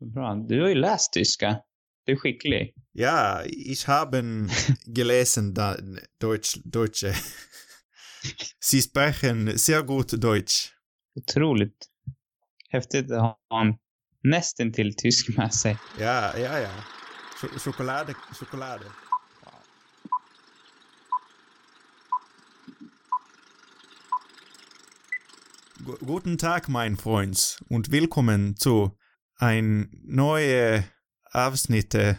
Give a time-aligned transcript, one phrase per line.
[0.00, 0.34] Bra.
[0.34, 1.56] Du har ju läst tyska.
[2.04, 2.74] Du är skicklig.
[2.92, 4.50] Ja, ich haben
[4.96, 5.54] gelesen
[6.20, 7.14] Deutsch, Deutsche.
[8.60, 10.72] Sie sprechen sehr gut Deutsch.
[11.16, 11.86] Otroligt
[12.68, 13.74] häftigt att ha en
[14.22, 15.76] nästintill tysk med sig.
[15.98, 16.70] Ja, ja, ja.
[17.40, 18.80] Ch choklad, choklad.
[25.84, 28.90] Gu- Guten Tag, mein Freund, und willkommen zu
[29.40, 30.84] ein neue
[31.32, 32.16] Avsnitte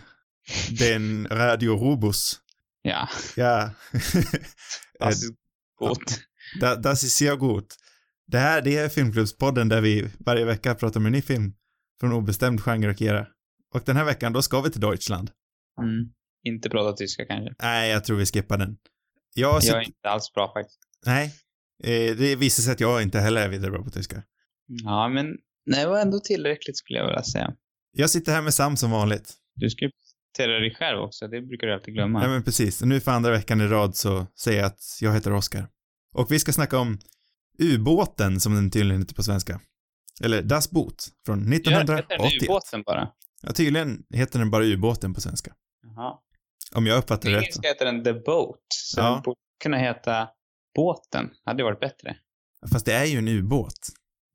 [0.79, 2.41] den Radio Rubus.
[2.83, 3.75] Ja, Ja,
[4.99, 5.33] das ist
[5.75, 6.19] gott.
[6.59, 7.75] da, das ist sehr gut.
[8.27, 11.53] Det här, det är Filmklubbspodden där vi varje vecka pratar om en ny film
[11.99, 13.27] från obestämd genre och era.
[13.73, 15.31] Och den här veckan, då ska vi till Deutschland.
[15.81, 16.13] Mm.
[16.43, 17.55] Inte prata tyska kanske.
[17.61, 18.77] Nej, jag tror vi skippar den.
[19.33, 20.79] Jag, Jag är inte alls bra faktiskt.
[21.05, 21.25] Nej,
[21.83, 24.23] eh, det visar sig att jag inte heller är vidare bra på tyska.
[24.67, 27.53] Ja, men det var ändå tillräckligt skulle jag vilja säga.
[27.91, 29.33] Jag sitter här med Sam som vanligt.
[29.55, 32.23] Du ska ju presentera dig själv också, det brukar du alltid glömma.
[32.23, 32.81] Ja, men precis.
[32.81, 35.67] Nu för andra veckan i rad så säger jag att jag heter Oskar.
[36.13, 36.99] Och vi ska snacka om
[37.59, 39.59] ubåten, som den tydligen heter på svenska.
[40.23, 42.43] Eller Das Boot, från Ja, heter den 1981.
[42.43, 43.09] ubåten bara?
[43.41, 45.53] Ja, tydligen heter den bara ubåten på svenska.
[45.83, 46.17] Jaha.
[46.75, 47.43] Om jag uppfattar På det rätt.
[47.43, 49.13] engelska heter den The Boat, så Ja.
[49.13, 50.27] den borde kunna heta
[50.75, 51.29] Båten.
[51.45, 52.17] Hade varit bättre.
[52.71, 53.89] Fast det är ju en ubåt.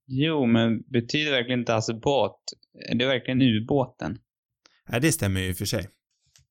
[0.07, 2.37] Jo, men betyder verkligen inte alltså båt?
[2.89, 4.19] Är det verkligen ubåten?
[4.89, 5.89] Nej, det stämmer ju i och för sig.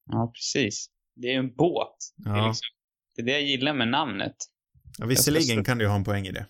[0.06, 0.88] Ja, precis.
[1.16, 1.96] Det är ju en båt.
[2.18, 2.48] Det, är Ja.
[2.48, 2.66] liksom,
[3.16, 4.36] det är det jag gillar med namnet.
[4.98, 6.48] ja visserligen kan du ju ha en poäng i det.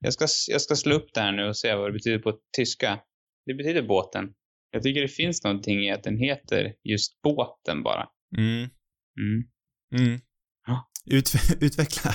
[0.00, 2.38] Jag ska, jag ska slå upp det här nu och se vad det betyder på
[2.56, 3.00] tyska.
[3.46, 4.24] Det betyder båten.
[4.70, 8.08] Jag tycker det finns någonting i att den heter just båten bara.
[8.36, 8.70] Mm.
[9.20, 9.44] Mm.
[10.06, 10.20] Mm.
[10.66, 10.90] Ja.
[11.10, 12.10] Ut, utveckla.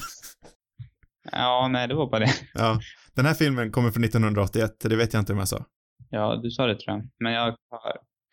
[1.31, 2.33] Ja, nej, det var bara det.
[2.53, 2.79] Ja.
[3.15, 5.65] Den här filmen kommer från 1981, det vet jag inte om jag sa.
[6.09, 7.09] Ja, du sa det tror jag.
[7.19, 7.55] Men jag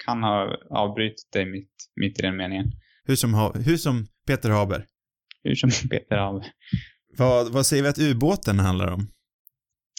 [0.07, 2.73] kan ha avbrutit dig mitt, mitt i den meningen.
[3.05, 4.87] Hur som, ha, hur som Peter Haber.
[5.43, 6.43] Hur som Peter av.
[7.19, 9.09] Vad, vad säger vi att ubåten handlar om?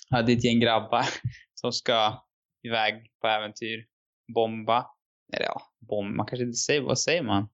[0.10, 1.06] Ja, det är ett gäng grabbar
[1.54, 2.24] som ska
[2.64, 3.86] iväg på äventyr.
[4.36, 4.86] Bomba.
[5.34, 6.16] Eller ja, bomba.
[6.16, 7.50] Man kanske inte säger, vad säger man?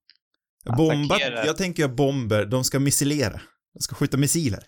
[0.77, 1.45] Bomba, Attackera.
[1.45, 3.41] jag tänker ju bomber, de ska missilera.
[3.73, 4.63] De ska skjuta missiler.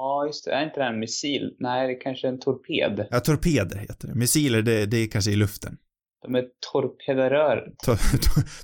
[0.00, 0.52] Ja, just det.
[0.52, 1.56] Är inte det en missil?
[1.58, 3.06] Nej, det är kanske en torped.
[3.10, 4.14] Ja, torpeder heter det.
[4.14, 5.76] Missiler, det, det är kanske i luften.
[6.22, 7.72] De är torpederör.
[7.84, 7.96] Tor,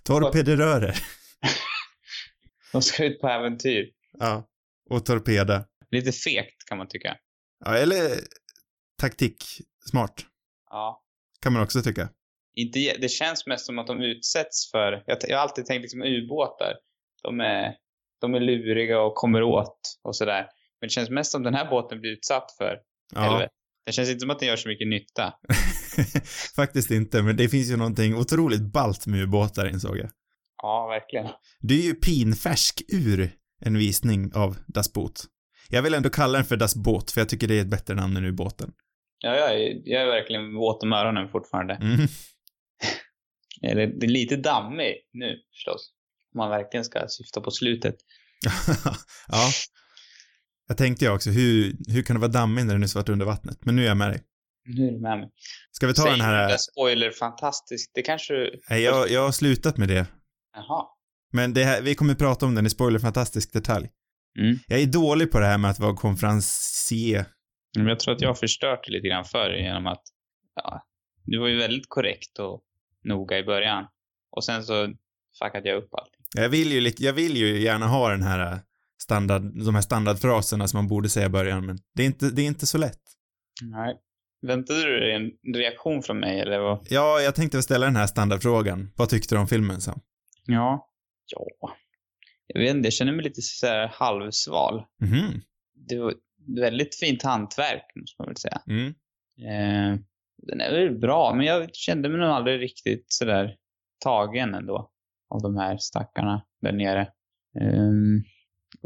[0.05, 0.95] tor, torpederörer.
[2.73, 3.91] De ska ut på äventyr.
[4.19, 4.49] Ja.
[4.91, 5.65] Och torpeda.
[5.91, 7.17] Lite fegt kan man tycka.
[7.65, 8.11] Ja, eller
[9.01, 9.45] taktik,
[9.91, 10.27] smart,
[10.71, 11.03] Ja.
[11.43, 12.09] kan man också tycka.
[12.55, 16.03] Inte, det känns mest som att de utsätts för, jag, jag har alltid tänkt liksom
[16.03, 16.73] ubåtar.
[17.23, 17.75] De är,
[18.21, 20.47] de är luriga och kommer åt och sådär.
[20.81, 22.79] Men det känns mest som den här båten blir utsatt för
[23.15, 23.53] Ja, helvete.
[23.87, 25.35] Det känns inte som att den gör så mycket nytta.
[26.57, 30.11] faktiskt inte, men det finns ju någonting otroligt balt med ubåtar insåg jag.
[30.63, 31.29] Ja, verkligen.
[31.61, 35.25] Det är ju pinfärsk ur en visning av Das Boot.
[35.69, 37.95] Jag vill ändå kalla den för Das Boot, för jag tycker det är ett bättre
[37.95, 38.73] namn än ubåten.
[39.19, 41.75] Ja, jag är, jag är verkligen våt om öronen fortfarande.
[41.75, 42.01] Mm.
[43.63, 45.93] Eller, det är lite dammig nu förstås.
[46.35, 47.95] Om man verkligen ska syfta på slutet.
[49.29, 49.51] ja.
[50.69, 53.27] Jag tänkte jag också, hur, hur kan det vara dammigt när det nyss varit under
[53.27, 53.65] vattnet?
[53.65, 54.21] Men nu är jag med dig.
[54.65, 55.31] Nu är det med mig.
[55.71, 56.49] Ska vi ta Säg den här...
[56.49, 57.91] där spoiler fantastiskt.
[57.95, 58.61] Det kanske du...
[58.71, 60.07] Nej, jag, jag har slutat med det.
[60.57, 60.85] Jaha.
[61.33, 63.89] Men det här, vi kommer prata om den i spoiler fantastisk detalj.
[64.39, 64.59] Mm.
[64.67, 67.27] Jag är dålig på det här med att vara konferencier.
[67.77, 70.03] Men jag tror att jag har förstört det lite grann förr genom att,
[70.55, 70.87] ja,
[71.25, 72.63] du var ju väldigt korrekt och
[73.05, 73.87] noga i början.
[74.31, 74.95] Och sen så
[75.39, 76.25] fuckade jag upp allting.
[76.35, 78.61] Jag vill ju, jag vill ju gärna ha den här
[79.07, 82.43] standard, de här standardfraserna som man borde säga i början, men det är inte, det
[82.43, 83.03] är inte så lätt.
[83.63, 83.97] Nej.
[84.47, 86.87] Väntade du dig en reaktion från mig eller vad?
[86.91, 88.93] Ja, jag tänkte ställa den här standardfrågan.
[88.97, 90.01] Vad tyckte du om filmen, Sam?
[90.47, 90.91] Ja.
[91.27, 91.77] Ja.
[92.47, 94.85] Jag vet inte, jag känner mig lite så här halvsval.
[95.01, 95.41] Mhm.
[95.89, 96.15] Det var
[96.57, 98.61] väldigt fint hantverk, måste man väl säga.
[98.67, 98.87] Mm.
[99.39, 100.01] Eh,
[100.47, 103.57] den är väl bra, men jag kände mig nog aldrig riktigt sådär
[104.05, 104.91] tagen ändå.
[105.29, 107.09] Av de här stackarna där nere.
[107.61, 108.25] Um,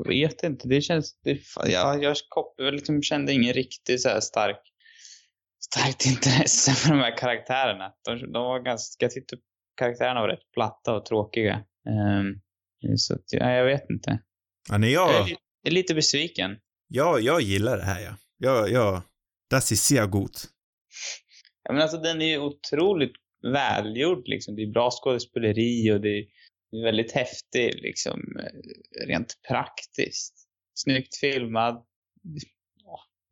[0.09, 1.21] vet inte, det känns...
[1.25, 4.61] Det, jag, jag, liksom kände ingen riktigt så här stark,
[5.65, 7.93] starkt intresse för de här karaktärerna.
[8.05, 9.05] De, de var ganska...
[9.05, 9.37] Jag tyckte
[9.77, 11.55] karaktärerna var rätt platta och tråkiga.
[11.89, 12.41] Ehm,
[12.97, 14.19] så att, ja, jag vet inte.
[14.69, 16.57] Ja, nej, Jag är, jag, är lite besviken.
[16.89, 18.17] jag, jag gillar det här, ja.
[18.39, 19.03] Jag, jag,
[19.51, 20.49] das ist sehr gut.
[21.65, 23.13] Ja, men alltså den är ju otroligt
[23.53, 24.57] välgjord liksom.
[24.57, 26.25] Det är bra skådespeleri och det är
[26.73, 30.47] väldigt häftig liksom eh, rent praktiskt.
[30.75, 31.87] Snyggt filmad.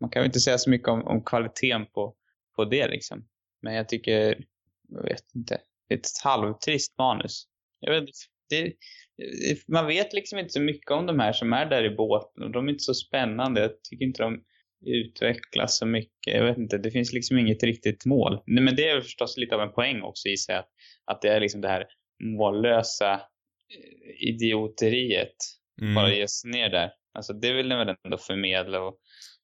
[0.00, 2.14] Man kan ju inte säga så mycket om, om kvaliteten på,
[2.56, 3.28] på det liksom.
[3.62, 4.44] Men jag tycker,
[4.88, 5.60] jag vet inte.
[5.88, 7.44] ett halvtrist manus.
[7.80, 8.08] Jag vet,
[8.48, 11.96] det, eh, man vet liksom inte så mycket om de här som är där i
[11.96, 13.60] båten och de är inte så spännande.
[13.60, 14.44] Jag tycker inte de
[14.86, 16.34] utvecklas så mycket.
[16.34, 18.42] Jag vet inte, det finns liksom inget riktigt mål.
[18.46, 20.68] Men det är förstås lite av en poäng också i sig att,
[21.04, 21.86] att det är liksom det här
[22.24, 25.36] mållösa eh, idioteriet
[25.82, 25.94] mm.
[25.94, 26.90] bara ges ner där.
[27.14, 28.98] Alltså det vill den väl ändå förmedla och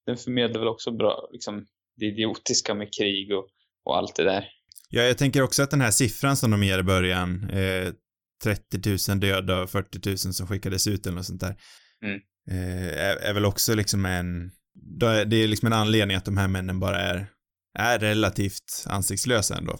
[0.07, 1.67] den förmedlar väl också bra liksom
[1.97, 3.49] det idiotiska med krig och,
[3.85, 4.49] och allt det där.
[4.89, 7.93] Ja, jag tänker också att den här siffran som de ger i början, eh,
[8.45, 11.57] 30 000 döda och 40 000 som skickades ut eller något sånt där,
[12.05, 12.21] mm.
[12.51, 14.51] eh, är, är, väl också liksom en,
[15.27, 17.27] det är liksom en anledning att de här männen bara är,
[17.79, 19.79] är relativt ansiktslösa ändå.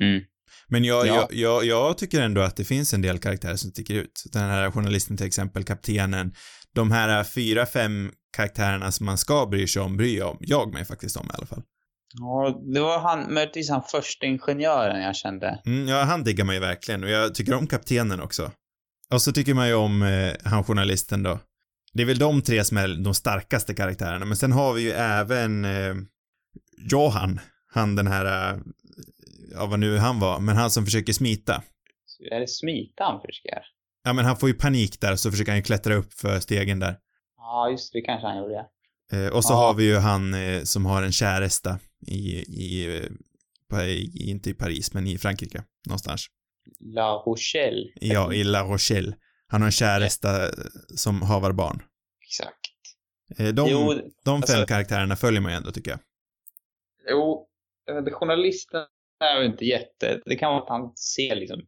[0.00, 0.24] Mm.
[0.72, 1.14] Men jag, ja.
[1.14, 4.24] jag, jag, jag, tycker ändå att det finns en del karaktärer som sticker ut.
[4.32, 6.32] Den här journalisten till exempel, kaptenen.
[6.74, 10.84] De här fyra, fem karaktärerna som man ska bry sig om, bryr jag, jag mig
[10.84, 11.62] faktiskt om i alla fall.
[12.14, 15.60] Ja, det var han, möjligtvis han första ingenjören jag kände.
[15.66, 18.50] Mm, ja, han diggar man ju verkligen och jag tycker om kaptenen också.
[19.10, 21.38] Och så tycker man ju om eh, han journalisten då.
[21.92, 24.90] Det är väl de tre som är de starkaste karaktärerna, men sen har vi ju
[24.90, 25.94] även eh,
[26.90, 27.40] Johan,
[27.72, 28.58] han den här, eh,
[29.54, 31.62] ja vad nu han var, men han som försöker smita.
[32.30, 33.62] Är det smita han försöker?
[34.04, 36.78] Ja, men han får ju panik där, så försöker han ju klättra upp för stegen
[36.78, 36.96] där.
[37.36, 38.66] Ja, just det, kanske han gjorde.
[39.12, 39.56] Eh, och så ja.
[39.56, 43.00] har vi ju han eh, som har en käresta i, i,
[43.72, 46.26] eh, i, inte i Paris, men i Frankrike, någonstans.
[46.80, 47.92] La Rochelle.
[47.94, 49.14] Ja, i La Rochelle.
[49.46, 50.50] Han har en käresta
[50.96, 51.82] som havar barn.
[52.24, 52.72] Exakt.
[53.38, 56.00] Eh, de, jo, de fem alltså, karaktärerna följer man ju ändå, tycker jag.
[57.10, 57.48] Jo,
[58.12, 58.86] journalisten
[59.22, 60.20] väl inte jätte...
[60.24, 61.60] Det kan vara att han ser liksom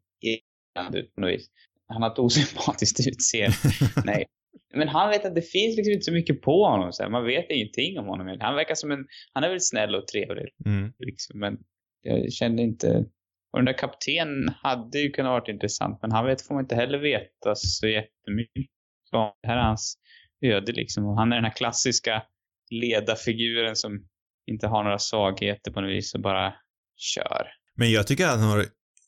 [0.95, 1.51] ut på något vis.
[1.89, 3.57] Han har ett osympatiskt utseende.
[4.05, 4.27] Nej.
[4.75, 6.93] Men han vet att det finns liksom inte så mycket på honom.
[6.93, 7.11] Så här.
[7.11, 8.37] Man vet ingenting om honom.
[8.41, 9.07] Han verkar som en...
[9.33, 10.49] Han är väl snäll och trevlig.
[10.67, 10.93] Mm.
[10.99, 11.41] Liksom.
[11.41, 11.59] Men
[12.03, 13.05] jag kände inte...
[13.53, 15.99] Och den där kaptenen hade ju kunnat varit intressant.
[16.03, 18.67] Men han vet, får man inte heller veta så jättemycket
[19.13, 19.33] om.
[19.43, 19.99] Det här är hans
[20.45, 21.05] öde liksom.
[21.05, 22.23] Och han är den här klassiska
[22.71, 24.09] ledarfiguren som
[24.47, 26.55] inte har några svagheter på något vis och bara
[26.97, 27.47] kör.
[27.77, 28.67] Men jag tycker att han har,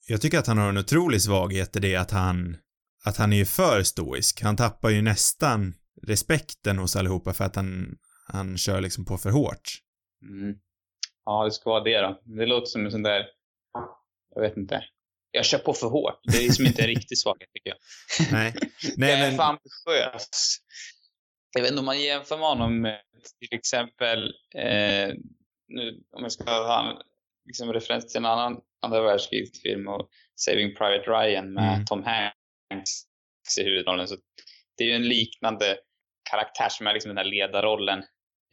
[0.09, 2.57] jag tycker att han har en otrolig svaghet i det att han
[3.07, 4.43] att han är ju för stoisk.
[4.43, 7.99] Han tappar ju nästan respekten hos allihopa för att han,
[8.29, 9.83] han kör liksom på för hårt.
[10.23, 10.59] Mm.
[11.25, 12.21] Ja, det ska vara det då.
[12.25, 13.27] Det låter som en sån där,
[14.35, 14.85] jag vet inte.
[15.31, 16.21] Jag kör på för hårt.
[16.23, 17.79] Det är liksom inte en riktig svaghet tycker jag.
[18.33, 18.55] Nej.
[18.97, 19.37] Nej jag är men...
[19.37, 20.59] för ambitiös.
[21.55, 23.01] Jag vet inte om man jämför med honom med
[23.41, 24.25] till exempel,
[24.55, 25.15] eh,
[25.69, 27.03] nu om jag ska ha
[27.47, 31.85] liksom referens till en annan andra världskrigsfilm och Saving Private Ryan med mm.
[31.85, 32.91] Tom Hanks
[33.61, 34.09] i huvudrollen.
[34.09, 34.17] Så
[34.77, 35.79] det är ju en liknande
[36.31, 37.99] karaktär som är liksom den här ledarrollen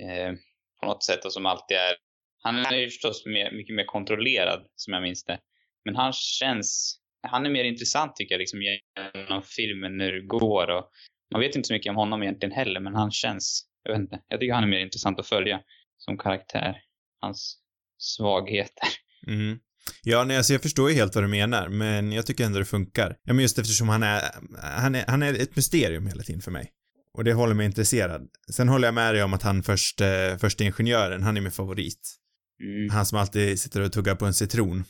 [0.04, 0.34] eh,
[0.80, 1.96] på något sätt och som alltid är...
[2.44, 5.40] Han är ju förstås mer, mycket mer kontrollerad som jag minns det.
[5.86, 7.00] Men han känns...
[7.28, 10.90] Han är mer intressant tycker jag liksom genom filmen när det går och
[11.32, 13.70] man vet inte så mycket om honom egentligen heller men han känns...
[13.84, 14.22] Jag vet inte.
[14.28, 15.62] Jag tycker han är mer intressant att följa
[15.98, 16.84] som karaktär.
[17.22, 17.63] Hans
[18.04, 18.88] svagheter.
[19.28, 19.58] Mm.
[20.04, 22.66] Ja, nej, alltså jag förstår ju helt vad du menar, men jag tycker ändå det
[22.66, 23.16] funkar.
[23.24, 24.22] Ja, men just eftersom han är,
[24.62, 26.72] han är, han är ett mysterium hela tiden för mig.
[27.18, 28.22] Och det håller mig intresserad.
[28.52, 31.52] Sen håller jag med dig om att han först, eh, första ingenjören, han är min
[31.52, 32.16] favorit.
[32.64, 32.90] Mm.
[32.90, 34.84] Han som alltid sitter och tuggar på en citron.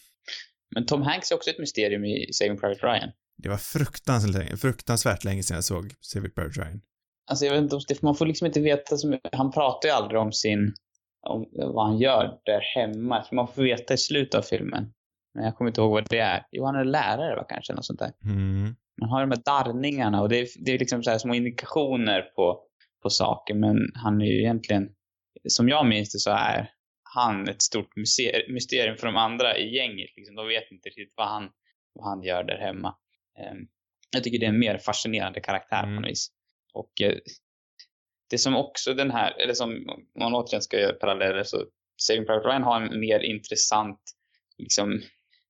[0.76, 3.10] Men Tom Hanks är också ett mysterium i Saving Private Ryan.
[3.38, 6.82] Det var fruktansvärt länge, fruktansvärt länge sedan jag såg Saving Private Ryan.
[7.30, 9.36] Alltså jag vet inte, man får liksom inte veta så mycket.
[9.36, 10.74] Han pratar ju aldrig om sin
[11.24, 13.24] om vad han gör där hemma.
[13.24, 14.94] För man får veta i slutet av filmen.
[15.34, 16.46] Men jag kommer inte ihåg vad det är.
[16.52, 18.12] Jo, han är lärare va, kanske, något sånt där.
[18.26, 18.76] Mm.
[19.02, 22.22] Man har de här darrningarna och det är, det är liksom så här små indikationer
[22.22, 22.64] på,
[23.04, 23.54] på saker.
[23.54, 24.90] Men han är ju egentligen,
[25.48, 26.70] som jag minns det så är
[27.16, 27.96] han ett stort
[28.48, 30.10] mysterium för de andra i gänget.
[30.16, 31.50] Liksom, de vet inte riktigt vad han,
[31.94, 32.96] vad han gör där hemma.
[33.52, 33.68] Um,
[34.12, 35.96] jag tycker det är en mer fascinerande karaktär mm.
[35.96, 36.28] på något vis.
[36.74, 37.18] Och uh,
[38.34, 39.86] det som också den här, eller som
[40.20, 41.66] man återigen ska göra paralleller så
[42.02, 44.00] Saving Private Ryan har en mer intressant,
[44.58, 45.02] liksom,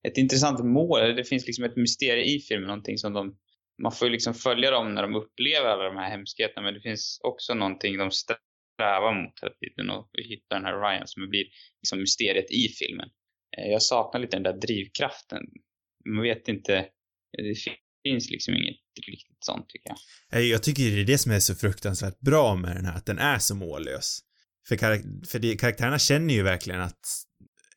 [0.08, 1.16] ett intressant mål.
[1.16, 3.38] Det finns liksom ett mysterium i filmen, någonting som de,
[3.84, 6.82] man får ju liksom följa dem när de upplever alla de här hemskheterna, men det
[6.82, 11.46] finns också någonting de strävar mot hela tiden och hitta den här Ryan som blir
[11.82, 13.10] liksom mysteriet i filmen.
[13.58, 15.44] Eh, jag saknar lite den där drivkraften.
[16.06, 16.86] Man vet inte,
[17.38, 17.56] det
[18.04, 18.76] finns liksom inget
[19.08, 19.90] riktigt sånt tycker
[20.30, 20.44] jag.
[20.44, 23.20] Jag tycker det är det som är så fruktansvärt bra med den här, att den
[23.20, 24.20] är så mållös.
[24.68, 27.00] För, karak för det, karaktärerna känner ju verkligen att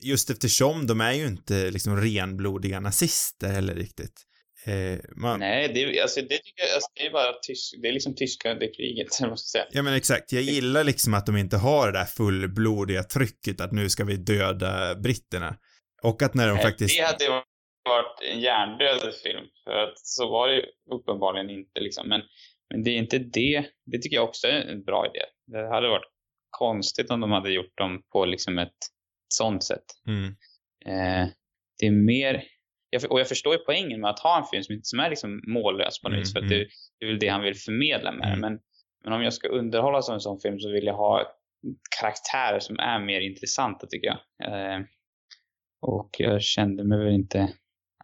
[0.00, 4.22] just eftersom de är ju inte liksom renblodiga nazister heller riktigt.
[4.66, 5.40] Eh, man...
[5.40, 8.54] Nej, det, är, alltså, det, jag, alltså, det är bara tysk, det är liksom tyska,
[8.54, 9.64] det kriget, jag måste säga.
[9.70, 13.72] Ja men exakt, jag gillar liksom att de inte har det där fullblodiga trycket att
[13.72, 15.56] nu ska vi döda britterna.
[16.02, 16.96] Och att när de Nej, faktiskt...
[16.96, 17.42] Det hade
[17.86, 19.44] varit en hjärndöd film.
[19.64, 22.08] För att så var det uppenbarligen inte liksom.
[22.08, 22.22] Men,
[22.70, 23.66] men det är inte det.
[23.86, 25.24] Det tycker jag också är en bra idé.
[25.46, 26.10] Det hade varit
[26.50, 28.78] konstigt om de hade gjort dem på liksom ett
[29.34, 29.84] sånt sätt.
[30.08, 30.36] Mm.
[30.86, 31.28] Eh,
[31.78, 32.44] det är mer,
[32.90, 35.42] jag, och jag förstår ju poängen med att ha en film som, som är liksom
[35.46, 36.32] mållös på något Mm, vis.
[36.32, 36.58] För att mm.
[36.58, 36.66] det,
[36.98, 38.40] det är väl det han vill förmedla med Mm.
[38.40, 38.58] Men,
[39.04, 41.32] men om jag ska underhållas av en sån film så vill jag ha
[42.00, 44.18] karaktärer som är mer intressanta tycker jag.
[44.48, 44.80] Eh,
[45.80, 47.52] och jag kände mig väl inte,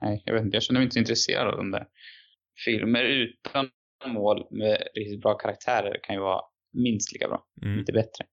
[0.03, 1.87] nej jag vet inte, jag kände mig inte så intresserad av de där.
[2.65, 3.69] Filmer utan
[4.07, 6.41] mål med riktigt bra karaktärer kan ju vara
[6.73, 7.79] minst lika bra, Mm.
[7.79, 8.25] lite bättre.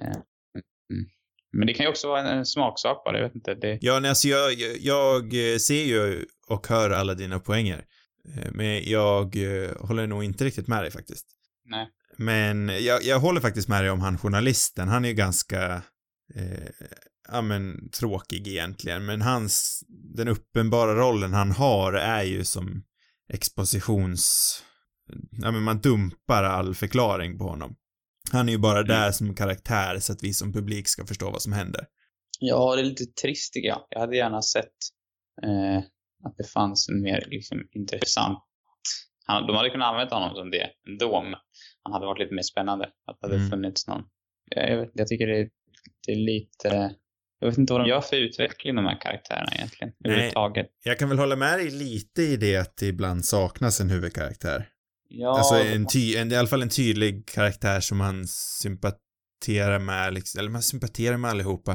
[0.00, 1.08] Eh, mm.
[1.52, 3.54] Men det kan ju också vara en, en smaksak bara, jag vet inte.
[3.54, 7.78] Det, Ja, nej, alltså jag, jag, jag eh, ser ju och hör alla dina poänger.
[8.36, 9.36] Eh, Men jag
[9.80, 11.26] håller nog inte riktigt med dig faktiskt.
[11.64, 11.88] nej.
[12.20, 14.88] Men jag, jag håller faktiskt med dig om han journalisten.
[14.88, 15.82] Han är ju ganska,
[16.34, 16.68] eh,
[17.32, 19.06] ja men tråkig egentligen.
[19.06, 22.82] Men hans, den uppenbara rollen han har är ju som
[23.32, 24.62] expositions,
[25.30, 27.76] ja men man dumpar all förklaring på honom.
[28.32, 28.88] Han är ju bara Mm.
[28.88, 31.86] där som karaktär så att vi som publik ska förstå vad som händer.
[32.40, 33.86] Ja, det är lite trist tycker jag.
[33.90, 34.72] Jag hade gärna sett
[35.42, 35.78] eh,
[36.24, 38.38] att det fanns en mer liksom, intressant...
[39.24, 41.34] Han, de hade kunnat använda honom som det ändå, men
[41.82, 42.84] han hade varit lite mer spännande.
[42.84, 43.50] Att det hade Mm.
[43.50, 44.02] funnits någon...
[44.50, 45.48] Jag, jag, jag tycker det,
[46.06, 46.94] det är lite...
[47.40, 49.92] Jag vet inte vad de gör för utveckling de här karaktärerna egentligen.
[49.98, 50.12] Nej.
[50.12, 50.66] Överhuvudtaget.
[50.84, 54.68] Jag kan väl hålla med dig lite i det att det ibland saknas en huvudkaraktär.
[55.08, 60.14] Ja, Alltså en, ty, en, i alla fall en tydlig karaktär som man sympatiserar med,
[60.14, 61.72] liksom, eller man sympatiserar med allihopa.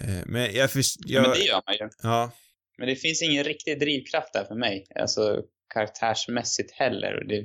[0.00, 1.88] Eh, Men jag förstår, ja, men jag, det gör man ju.
[2.02, 2.30] ja,
[2.78, 4.86] Men det finns ingen riktig drivkraft där för mig.
[4.94, 5.42] Alltså
[5.74, 7.20] karaktärsmässigt heller.
[7.20, 7.44] Och Det,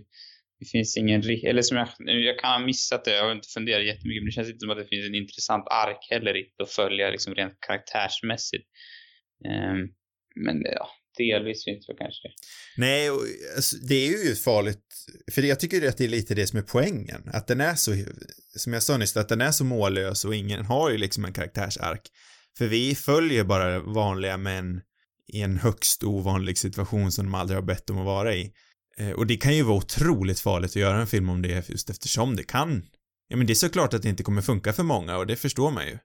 [0.63, 3.85] det finns ingen eller som jag, jag kan ha missat det, jag har inte funderat
[3.85, 7.09] jättemycket, men det känns inte som att det finns en intressant ark heller att följa
[7.09, 8.67] liksom rent karaktärsmässigt.
[9.47, 9.79] Um,
[10.45, 12.27] men ja, delvis finns det kanske.
[12.77, 13.21] nej, och,
[13.55, 14.83] alltså, det är ju farligt,
[15.31, 17.91] för jag tycker att det är lite det som är poängen, att den är så,
[18.57, 21.33] som jag sa nyss, att den är så mållös och ingen har ju liksom en
[21.33, 22.01] karaktärsark.
[22.57, 24.81] För vi följer bara vanliga män
[25.33, 28.51] i en högst ovanlig situation som de aldrig har bett om att vara i.
[28.97, 31.89] Eh, och det kan ju vara otroligt farligt att göra en film om det just
[31.89, 32.85] eftersom det kan.
[33.27, 35.71] Ja men det är såklart att det inte kommer funka för många och det förstår
[35.71, 35.97] man ju.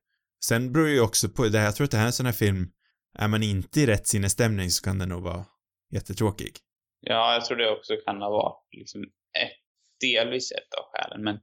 [0.44, 2.26] Sen beror ju också på, det här, jag tror att det här är en sån
[2.26, 2.70] här film,
[3.18, 5.44] är man inte i rätt sinnesstämning så kan den nog vara
[5.92, 6.52] jättetråkig.
[7.00, 9.02] Ja, jag tror det också kan ha varit liksom
[9.42, 9.58] ett,
[10.00, 11.34] delvis ett av skälen, men,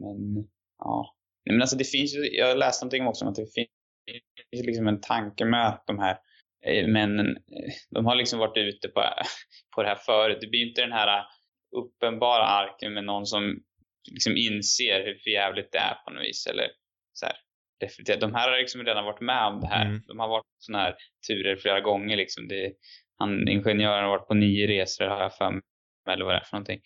[0.00, 1.14] men ja.
[1.44, 4.88] Nej, men alltså det finns ju, jag läste någonting också om att det finns liksom
[4.88, 6.18] en tanke med att de här
[6.66, 9.00] eh, männen, eh, de har liksom varit ute på,
[9.74, 10.38] på det här förut.
[10.40, 11.24] Det blir inte den här
[11.76, 13.62] uppenbara arken med någon som
[14.10, 16.70] liksom inser hur förjävligt det är på något vis, eller
[17.12, 17.36] så här.
[17.80, 18.20] Definitivt.
[18.20, 19.86] De här har liksom redan varit med om det här.
[19.86, 20.02] Mm.
[20.06, 20.94] De har varit på såna här
[21.28, 22.48] turer flera gånger liksom.
[22.48, 22.72] Det,
[23.18, 25.62] han, ingenjören har varit på nio resor har jag för mig,
[26.10, 26.80] eller vad det är för någonting.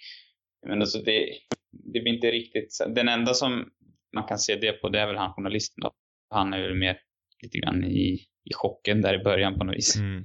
[0.66, 1.38] Men alltså det,
[1.70, 3.70] det blir inte riktigt, den enda som
[4.14, 5.92] man kan se det på det är väl han journalisten då.
[6.30, 6.98] Han är väl mer
[7.42, 9.96] lite grann i, i chocken där i början på något vis.
[9.96, 10.24] Mm.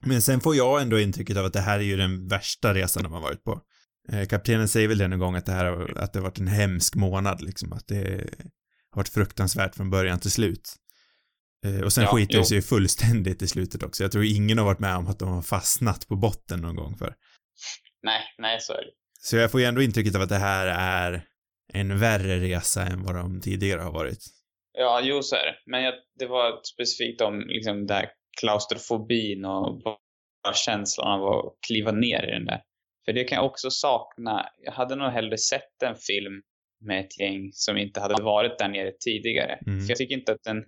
[0.00, 3.02] Men sen får jag ändå intrycket av att det här är ju den värsta resan
[3.02, 3.60] de har varit på.
[4.12, 6.38] Eh, kaptenen säger väl det någon gång att det här har, att det har varit
[6.38, 8.30] en hemsk månad liksom, att det
[8.90, 10.76] har varit fruktansvärt från början till slut.
[11.66, 14.02] Eh, och sen Ja, skiter det sig ju fullständigt i slutet också.
[14.02, 16.96] Jag tror ingen har varit med om att de har fastnat på botten någon gång
[16.96, 17.14] för.
[18.02, 18.90] Nej, nej så är det.
[19.22, 21.24] Så jag får ju ändå intrycket av att det här är
[21.72, 24.39] en värre resa än vad de tidigare har varit.
[24.72, 25.56] Ja, jo så är det.
[25.66, 28.10] Men jag, det var specifikt om liksom det här
[28.40, 32.62] klaustrofobin och bara känslan av att kliva ner i den där.
[33.04, 34.48] För det kan jag också sakna.
[34.64, 36.42] Jag hade nog hellre sett en film
[36.80, 39.58] med ett gäng som inte hade varit där nere tidigare.
[39.66, 39.80] Mm.
[39.80, 40.64] För jag tycker inte att den...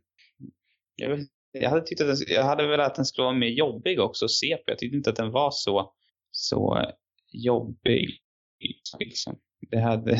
[0.96, 4.00] Jag, jag hade tyckt att den, jag hade velat att den skulle vara mer jobbig
[4.00, 4.62] också att se på.
[4.66, 5.92] Jag tyckte inte att den var så,
[6.30, 6.92] så
[7.32, 8.18] jobbig.
[8.98, 9.38] Liksom.
[9.70, 10.18] Det hade...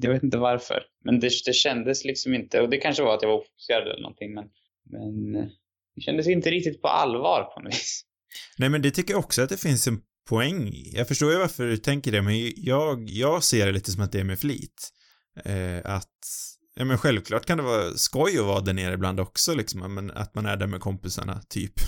[0.00, 0.82] Jag vet inte varför.
[1.04, 4.02] Men det, det kändes liksom inte, och det kanske var att jag var ofokuserad eller
[4.02, 4.44] någonting, men,
[4.90, 5.48] men eh,
[5.94, 8.04] det kändes inte riktigt på allvar på något vis.
[8.58, 10.92] Nej, men det tycker jag också att det finns en poäng i.
[10.94, 14.12] Jag förstår ju varför du tänker det, men jag, jag ser det lite som att
[14.12, 14.90] det är med flit.
[15.44, 16.18] Eh, att,
[16.74, 20.10] ja men självklart kan det vara skoj att vara där nere ibland också liksom, men
[20.10, 21.72] att man är där med kompisarna, typ.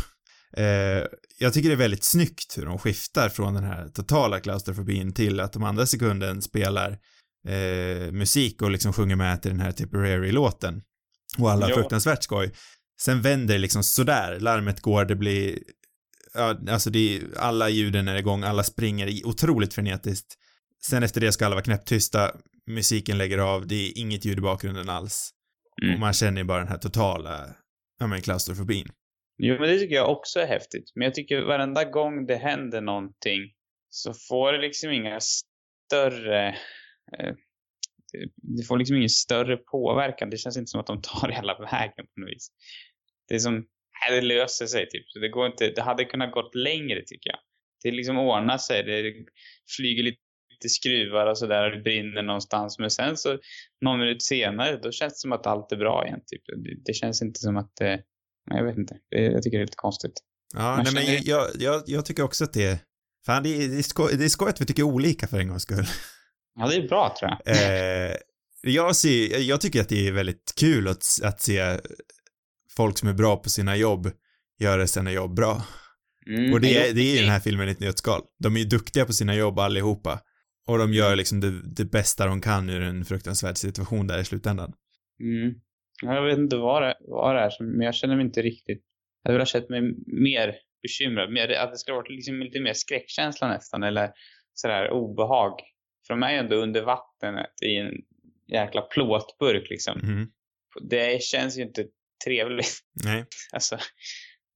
[0.57, 1.07] Eh,
[1.39, 5.41] jag tycker det är väldigt snyggt hur de skiftar från den här totala klaustrofobin till
[5.41, 6.99] att de andra sekunden spelar
[7.49, 10.83] eh, musik och liksom sjunger med till den här Tipperary-låten.
[11.39, 11.77] Och alla har Ja.
[11.77, 12.53] fruktansvärt skoj.
[13.01, 15.59] Sen vänder det liksom sådär, larmet går, det blir
[16.35, 20.35] ja, alltså det är, alla ljuden är igång, alla springer otroligt frenetiskt.
[20.87, 22.31] Sen efter det ska alla vara knäpptysta,
[22.67, 25.31] musiken lägger av, det är inget ljud i bakgrunden alls.
[25.83, 25.95] Mm.
[25.95, 27.55] Och man känner ju bara den här totala,
[27.99, 28.89] ja men klaustrofobin.
[29.39, 30.93] Jo, men det tycker jag också är häftigt.
[30.95, 33.41] Men jag tycker varenda gång det händer någonting
[33.91, 36.57] så får det liksom inga större...
[37.19, 37.35] Eh,
[38.59, 40.31] det får liksom ingen större påverkan.
[40.31, 42.49] Det känns inte som att de tar hela vägen på något vis.
[43.29, 45.09] Det är som, nej, det löser sig typ.
[45.09, 47.39] Så det går inte, det hade kunnat gått längre tycker jag.
[47.83, 48.83] Det liksom ordnar sig.
[48.83, 49.15] Det
[49.77, 52.79] flyger lite skruvar och sådär och det brinner någonstans.
[52.79, 53.39] Men sen så
[53.81, 56.21] någon minut senare då känns det som att allt är bra igen.
[56.27, 56.43] Typ.
[56.47, 58.05] Det, det känns inte som att nej,
[58.47, 58.99] jag vet inte.
[59.11, 60.13] Det, jag tycker det är lite konstigt.
[60.55, 62.79] Ja, nej, men jag, jag, jag tycker också att det är,
[63.27, 65.49] fan det är, det är, skoj, det är skoj att vi tycker olika för en
[65.49, 65.87] gångs skull.
[66.55, 67.57] Ja, det är bra tror jag.
[67.57, 68.17] Eh,
[68.63, 71.79] jag, ser, jag tycker att det är väldigt kul att, att se
[72.77, 74.13] folk som är bra på sina jobb
[74.63, 75.63] göra sina jobb bra.
[76.27, 78.21] Mm, och det är, det är ju den här filmen i ett nötskal.
[78.39, 80.21] De är ju duktiga på sina jobb allihopa.
[80.69, 84.25] Och de gör liksom det, det bästa de kan ur en fruktansvärd situation där i
[84.25, 84.73] slutändan.
[85.21, 85.55] Mm.
[86.03, 88.83] Jag vet inte vad det, vad det är, men jag känner mig inte riktigt...
[89.23, 91.33] Jag hade velat känt mig mer bekymrad.
[91.33, 94.11] Mer, att det skulle varit liksom lite mer skräckkänsla nästan, eller
[94.55, 95.53] sådär obehag.
[96.07, 97.93] För de ju ändå under vattnet i en
[98.53, 100.01] jäkla plåtburk liksom.
[100.01, 100.29] Mm.
[100.89, 101.85] Det känns ju inte
[102.25, 102.79] trevligt.
[103.05, 103.25] Nej.
[103.53, 103.79] Alltså.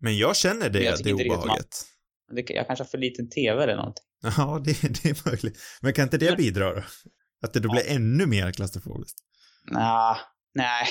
[0.00, 1.84] Men jag känner det, jag det obehaget.
[2.32, 4.04] Man, jag kanske har för liten TV eller någonting.
[4.36, 5.58] Ja, det, det är möjligt.
[5.82, 6.82] Men kan inte det bidra då?
[7.42, 9.18] Att det då blir ännu mer klaustrofobiskt?
[9.70, 10.18] Nah,
[10.54, 10.86] nej.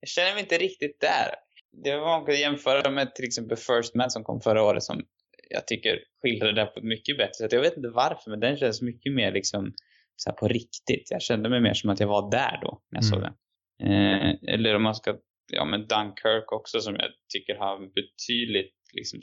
[0.00, 1.34] Jag känner mig inte riktigt där.
[1.84, 5.02] Det var man kan jämföra med till exempel First Man som kom förra året som
[5.50, 7.52] jag tycker skildrade det på ett mycket bättre sätt.
[7.52, 9.72] Jag vet inte varför, men den känns mycket mer liksom
[10.16, 11.10] så på riktigt.
[11.10, 13.10] Jag kände mig mer som att jag var där då, när jag mm.
[13.10, 13.34] såg den.
[13.82, 15.16] Eh, eller om man ska,
[15.52, 19.20] ja men Dunkirk också som jag tycker har betydligt liksom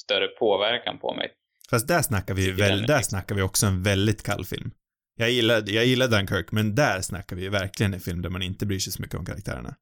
[0.00, 1.30] större påverkan på mig.
[1.70, 4.70] Fast där snackar vi väl, där snackar vi också en väldigt kall film.
[5.16, 8.66] Jag gillar, jag gillar Dunkirk, men där snackar vi verkligen en film där man inte
[8.66, 9.74] bryr sig så mycket om karaktärerna.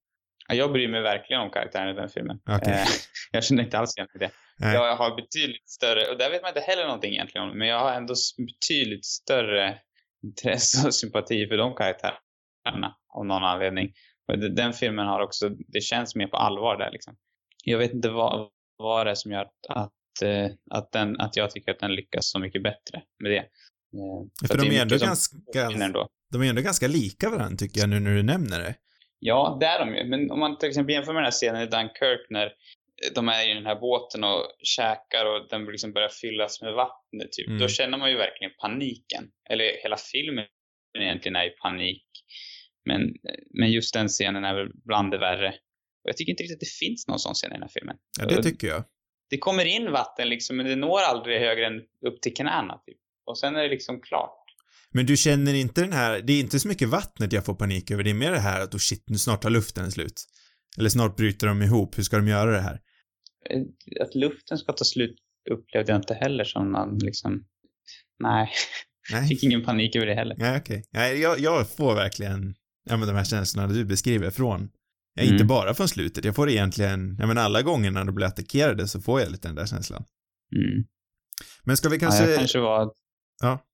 [0.49, 2.39] Ja, jag bryr mig verkligen om karaktärerna i den filmen.
[2.45, 2.73] Okay.
[2.73, 2.87] Eh,
[3.33, 4.31] jag känner inte alls igen det.
[4.59, 7.81] Jag har betydligt större, och där vet man inte heller någonting egentligen om, men jag
[7.81, 9.79] har ändå betydligt större
[10.23, 13.93] intresse och sympati för de karaktärerna av någon anledning.
[14.29, 17.17] Och den filmen har också, det känns mer på allvar där liksom.
[17.65, 19.93] Jag vet inte vad, vad det är som gör att,
[20.23, 23.45] Eh, att, den, att jag tycker att den lyckas så mycket bättre med det.
[24.41, 25.37] För, för de är ändå ganska,
[26.33, 28.75] de är ändå ganska lika varandra tycker jag nu när du nämner det.
[29.19, 30.05] Ja, det är de ju.
[30.05, 32.53] Men om man till exempel jämför med den här scenen i Dunkirk när
[33.15, 37.21] de är i den här båten och käkar och den liksom börjar fyllas med vatten
[37.33, 37.49] typ.
[37.49, 37.61] Mm.
[37.61, 39.25] Då känner man ju verkligen paniken.
[39.51, 40.45] Eller hela filmen
[40.99, 42.07] egentligen är i panik.
[42.85, 43.01] Men,
[43.59, 45.49] men just den scenen är väl bland det värre.
[46.05, 47.97] Och jag tycker inte riktigt att det finns någon sån scen i den här filmen.
[48.21, 48.85] Ja, det tycker jag
[49.31, 52.99] det kommer in vatten liksom, men det når aldrig högre än upp till knäna typ.
[53.27, 54.43] Och sen är det liksom klart.
[54.91, 57.91] Men du känner inte den här, det är inte så mycket vattnet jag får panik
[57.91, 60.25] över, det är mer det här att oh shit, nu snart tar luften slut.
[60.79, 62.81] Eller snart bryter de ihop, hur ska de göra det här?
[63.51, 63.63] Eh,
[64.03, 65.17] att luften ska ta slut
[65.51, 67.45] upplevde jag inte heller som någon liksom,
[68.19, 68.51] nej.
[69.13, 69.29] nej.
[69.29, 70.37] Fick ingen panik över det heller.
[70.39, 70.79] Nej, okej.
[70.79, 70.85] Okay.
[70.91, 72.55] Nej, jag, jag får verkligen,
[72.85, 74.71] ja men de här känslorna du beskriver från
[75.17, 75.35] Ja, mm.
[75.35, 76.25] inte bara från slutet.
[76.25, 79.49] Jag får egentligen, jag menar alla gånger när de blir attackerade så får jag lite
[79.49, 80.05] den där känslan.
[80.57, 80.85] Mm.
[81.65, 82.25] Men ska vi kanske...
[82.25, 82.93] Ja, jag kanske var...
[83.43, 83.67] Ja.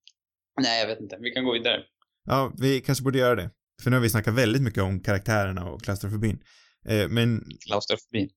[0.61, 1.19] Nej, jag vet inte.
[1.21, 1.81] Vi kan gå vidare.
[2.25, 3.51] Ja, vi kanske borde göra det.
[3.83, 6.43] För nu har vi snackat väldigt mycket om karaktärerna och klaustrofobin.
[6.89, 7.45] Eh, men...
[7.67, 8.31] Klaustrofobin.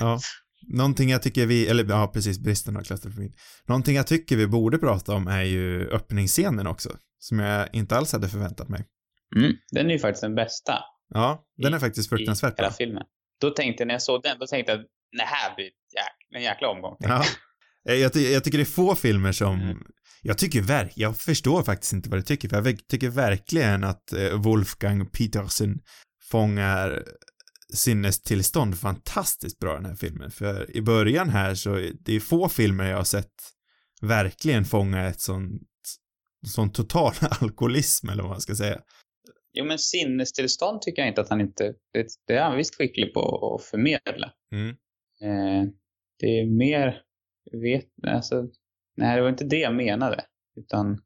[0.00, 0.20] ja.
[0.68, 3.32] Någonting jag tycker vi, eller ja, precis, bristen av klaustrofobin.
[3.66, 6.96] Någonting jag tycker vi borde prata om är ju öppningsscenen också.
[7.18, 8.84] Som jag inte alls hade förväntat mig.
[9.36, 10.78] Mm, den är ju faktiskt den bästa.
[11.08, 12.70] Ja, den är faktiskt fruktansvärt bra.
[12.70, 13.02] filmen.
[13.40, 14.86] Då tänkte jag, när jag såg den, då tänkte jag att
[15.18, 16.96] det här blir jäk, en jäkla omgång.
[16.98, 17.24] Ja.
[17.88, 19.78] Eh, jag, ty jag, tycker det är få filmer som, mm.
[20.22, 24.12] jag tycker verk, jag förstår faktiskt inte vad du tycker, för jag tycker verkligen att
[24.12, 25.78] eh, Wolfgang Petersen
[26.30, 27.04] fångar
[27.74, 30.30] sinnestillstånd fantastiskt bra den här filmen.
[30.30, 33.32] För i början här så, det är få filmer jag har sett
[34.02, 35.62] verkligen fånga ett sånt,
[36.46, 38.80] sån total alkoholism eller vad man ska säga.
[39.52, 41.74] Jo, men sinnestillstånd tycker jag inte att han inte...
[41.92, 44.32] Det, det är han visst skicklig på att förmedla.
[44.52, 44.68] Mm.
[45.20, 45.70] Eh,
[46.18, 47.00] det är mer...
[47.62, 48.48] Vet, alltså,
[48.96, 50.24] nej, det var inte det jag menade.
[50.56, 51.00] Utan...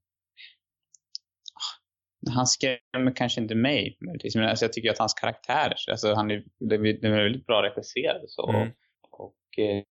[2.28, 3.96] Han skrämmer kanske inte mig.
[4.00, 8.24] Men alltså, jag tycker att hans karaktär, alltså, han är, det är väldigt bra regisserad.
[8.26, 8.68] Så, mm.
[9.10, 9.82] Och eh,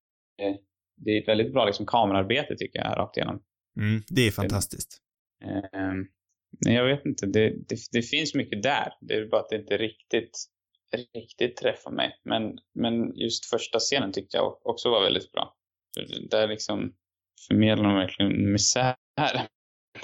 [0.96, 3.42] det är ett väldigt bra liksom, kamerarbete tycker jag, rakt igenom.
[3.81, 4.99] Mm, det är fantastiskt.
[5.44, 7.27] Eh, jag vet inte.
[7.27, 8.92] Det, det, det, finns mycket där.
[9.01, 10.46] Det är bara att det inte riktigt,
[11.14, 12.20] riktigt träffar mig.
[12.25, 15.57] Men, men just första scenen tyckte jag också var väldigt bra.
[16.31, 16.94] Där liksom
[17.49, 18.94] förmedlar de verkligen misär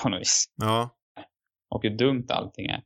[0.03, 0.45] på något vis.
[0.57, 0.97] Ja.
[1.74, 2.82] Och hur dumt allting är.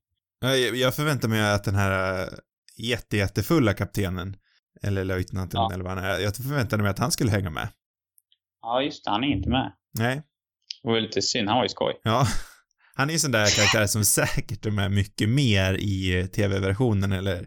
[0.75, 2.29] Jag förväntar mig att den här äh,
[2.77, 4.37] jätte, jättefulla kaptenen
[4.83, 5.72] Eller löjtnanten Ja.
[5.72, 6.18] eller vad han är.
[6.18, 7.68] Jag förväntade mig att han skulle hänga med.
[8.62, 9.11] Ja, just det.
[9.11, 9.72] Han är inte med.
[9.99, 10.22] Nej.
[10.83, 11.49] Det var lite synd.
[11.49, 12.01] Han var ju skoj.
[12.03, 12.27] Ja.
[12.94, 17.12] Han är ju sån där karaktär som säkert är med mycket mer i eh, tv-versionen
[17.12, 17.46] eller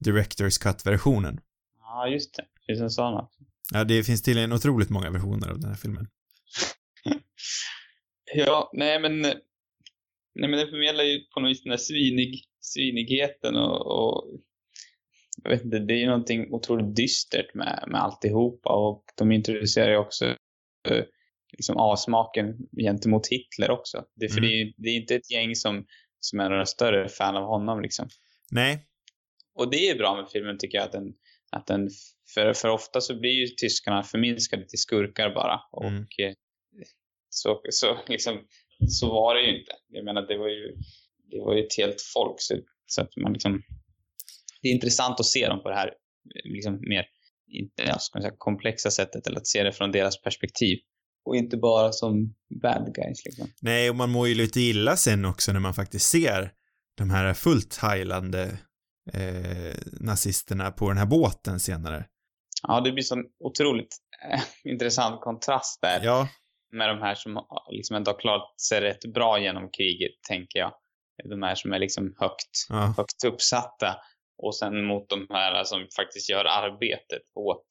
[0.00, 1.40] Directors Cut-versionen.
[1.80, 2.42] Ja, just det.
[2.42, 3.40] Det finns en sån också.
[3.72, 6.08] Ja, det finns tydligen otroligt många versioner av den här filmen.
[8.34, 9.24] Ja, nej men...
[10.40, 14.40] Nej men den förmedlar ju på något vis den här svinig, svinigheten och, och...
[15.42, 19.90] Jag vet inte, det är ju någonting otroligt dystert med, med alltihopa och de introducerar
[19.90, 20.26] ju också
[20.88, 21.04] eh,
[21.52, 24.04] liksom avsmaken gentemot Hitler också.
[24.14, 24.50] Det, för Mm.
[24.50, 25.86] det, är, det är inte ett gäng som,
[26.20, 28.08] som är några större fan av honom liksom.
[28.50, 28.86] Nej.
[29.54, 31.12] Och det är bra med filmen tycker jag att den,
[31.52, 31.90] att den
[32.34, 35.60] för, för ofta så blir ju tyskarna förminskade till skurkar bara.
[35.72, 36.06] Och Mm.
[37.28, 38.38] så, så, liksom,
[38.88, 39.72] så var det ju inte.
[39.88, 40.76] Jag menar det var ju,
[41.30, 42.54] det var ju ett helt folk så,
[42.86, 43.62] så att man liksom
[44.62, 45.90] det är intressant att se dem på det här
[46.44, 47.06] liksom mer
[47.76, 50.78] ja, ska man säga, komplexa sättet eller att se det från deras perspektiv.
[51.24, 53.48] Och inte bara som bad guys liksom.
[53.60, 56.52] Nej, och man mår ju lite illa sen också när man faktiskt ser
[56.96, 58.58] de här fullt heilande
[59.12, 62.04] eh, nazisterna på den här båten senare.
[62.62, 63.96] Ja, det blir sån otroligt
[64.32, 66.00] eh, intressant kontrast där.
[66.04, 66.28] Ja,
[66.72, 70.72] med de här som liksom ändå har klarat sig rätt bra genom kriget, tänker jag.
[71.24, 73.96] De här som är liksom högt, ja, högt uppsatta.
[74.38, 77.66] Och sen mot de här som faktiskt gör arbetet åt,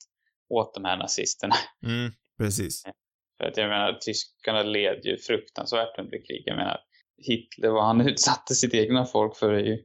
[0.50, 1.56] åt de här nazisterna.
[1.86, 2.84] mm, precis.
[3.38, 6.44] För att jag menar, tyskarna led ju fruktansvärt under kriget.
[6.46, 6.80] Jag menar,
[7.18, 9.78] Hitler, vad han utsatte sitt egna folk för är ju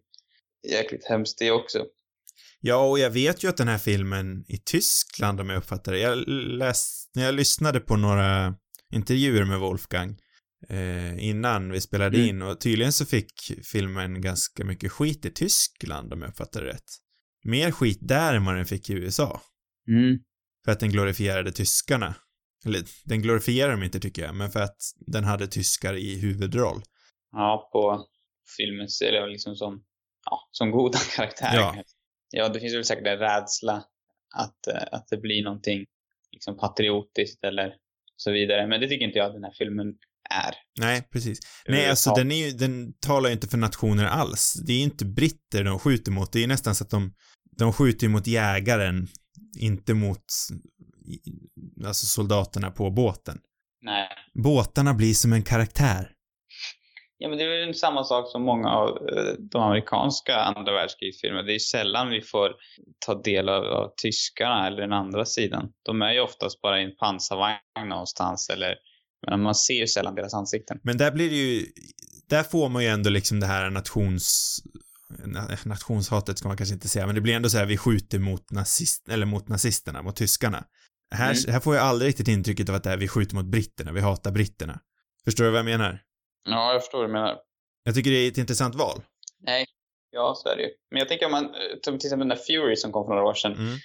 [0.72, 1.86] jäkligt hemskt det också.
[2.60, 5.98] Ja, och jag vet ju att den här filmen i Tyskland, om jag uppfattar det,
[5.98, 8.54] jag läst, när jag lyssnade på några
[8.90, 10.18] intervjuer med Wolfgang
[10.68, 12.28] eh, innan vi spelade Mm.
[12.28, 13.32] in och tydligen så fick
[13.72, 16.90] filmen ganska mycket skit i Tyskland, om jag uppfattar det rätt.
[17.44, 19.40] Mer skit där än vad den fick i USA.
[19.88, 20.18] Mm.
[20.64, 22.14] För att den glorifierade tyskarna.
[22.66, 24.76] Eller, den glorifierar dem inte tycker jag, men för att
[25.06, 26.82] den hade tyskar i huvudroll.
[27.32, 28.06] Ja, på
[28.56, 29.84] filmen ser det liksom som,
[30.24, 31.56] ja, som goda karaktärer.
[31.56, 31.84] Ja.
[32.30, 33.84] ja, det finns väl säkert en rädsla
[34.36, 35.86] att, eh, att det blir någonting
[36.32, 37.74] liksom patriotiskt eller
[38.20, 38.66] så vidare.
[38.66, 39.86] Men det tycker inte jag att den här filmen
[40.30, 40.54] är.
[40.80, 41.38] Nej, precis.
[41.68, 42.16] Nej, alltså ja.
[42.16, 44.54] den är ju, den talar ju inte för nationer alls.
[44.66, 46.32] Det är ju inte britter de skjuter mot.
[46.32, 47.12] Det är ju nästan så att de,
[47.58, 49.08] de skjuter ju mot jägaren,
[49.58, 50.24] inte mot,
[51.84, 53.38] alltså soldaterna på båten.
[53.82, 54.08] Nej.
[54.34, 56.10] Båtarna blir som en karaktär.
[57.22, 61.42] Ja, men det är väl samma sak som många av eh, de amerikanska andra världskrigsfilmer.
[61.42, 62.50] Det är sällan vi får
[63.06, 65.68] ta del av, av tyskarna eller den andra sidan.
[65.84, 68.74] De är ju oftast bara i en pansarvagn någonstans eller
[69.30, 70.78] men man ser ju sällan deras ansikten.
[70.82, 71.66] Men där blir det ju,
[72.28, 74.58] där får man ju ändå liksom det här nations,
[75.24, 78.18] na- nationshatet ska man kanske inte säga, men det blir ändå så här vi skjuter
[78.18, 80.64] mot nazist, eller mot nazisterna, mot tyskarna.
[81.14, 81.52] Här, Mm.
[81.52, 84.00] här får jag aldrig riktigt intrycket av att det är vi skjuter mot britterna, vi
[84.00, 84.80] hatar britterna.
[85.24, 86.00] Förstår du vad jag menar?
[86.44, 87.38] Ja, jag förstår vad du menar.
[87.84, 89.02] Jag tycker det är ett intressant val.
[89.40, 89.66] Nej,
[90.10, 90.70] ja så är det ju.
[90.90, 91.50] Men jag tänker om man, eh,
[91.82, 93.76] som till exempel den där Fury som kom för några år sedan, Mm.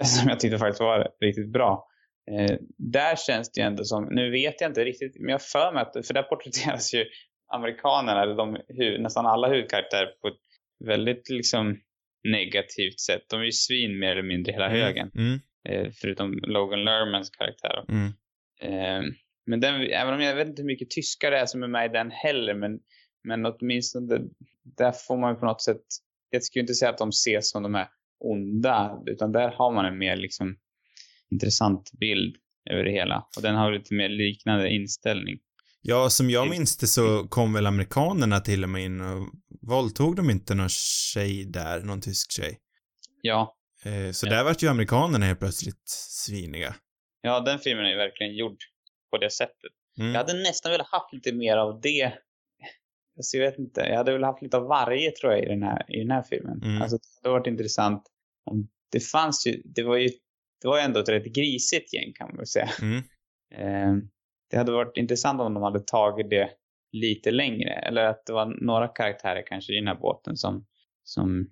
[0.04, 1.88] som jag tyckte faktiskt var riktigt bra.
[2.30, 5.72] Eh, där känns det ju ändå som, nu vet jag inte riktigt, men jag för
[5.72, 7.04] mig att, för där porträtteras ju
[7.52, 8.58] amerikanerna, eller de,
[9.02, 10.40] nästan alla huvudkaraktärer på ett
[10.84, 11.80] väldigt liksom
[12.28, 13.22] negativt sätt.
[13.28, 15.10] De är ju svin mer eller mindre hela högen.
[15.14, 15.40] Mm.
[15.68, 17.84] Eh, förutom Logan Lermans karaktär.
[17.88, 18.12] Mm.
[18.60, 19.02] Eh,
[19.46, 21.90] men den, även om jag vet inte hur mycket tyskar det är som är med
[21.90, 22.78] i den heller, men,
[23.24, 24.18] men åtminstone
[24.76, 25.82] där får man på något sätt,
[26.30, 27.88] jag skulle inte säga att de ses som de är
[28.20, 30.56] onda, utan där har man en mer liksom
[31.30, 32.36] intressant bild
[32.70, 33.26] över det hela.
[33.36, 35.38] Och den har lite mer liknande inställning.
[35.82, 39.28] Ja, som jag minns det så kom väl amerikanerna till och med in och
[39.68, 40.68] våldtog de inte någon
[41.14, 42.58] tjej där, någon tysk tjej.
[43.22, 44.30] Ja, Eh, så Ja.
[44.30, 46.74] där vart ju amerikanerna helt plötsligt sviniga.
[47.22, 48.56] ja den filmen är ju verkligen gjord
[49.12, 49.72] på det sättet.
[49.98, 50.12] Mm.
[50.12, 52.12] Jag hade nästan velat haft lite mer av det.
[53.16, 55.62] Alltså jag vet inte, jag hade väl haft lite av varje tror jag i den
[55.62, 56.62] här, i den här filmen.
[56.62, 56.82] Mm.
[56.82, 58.02] Alltså det hade varit intressant
[58.44, 60.08] om det fanns ju, det var ju,
[60.62, 62.70] det var ju ändå ett rätt grisigt gäng kan man väl säga.
[62.82, 63.02] Mm.
[63.54, 63.94] Eh,
[64.50, 66.50] det hade varit intressant om de hade tagit det
[66.92, 67.72] lite längre.
[67.72, 70.66] Eller att det var några karaktärer kanske i den här båten som,
[71.04, 71.46] som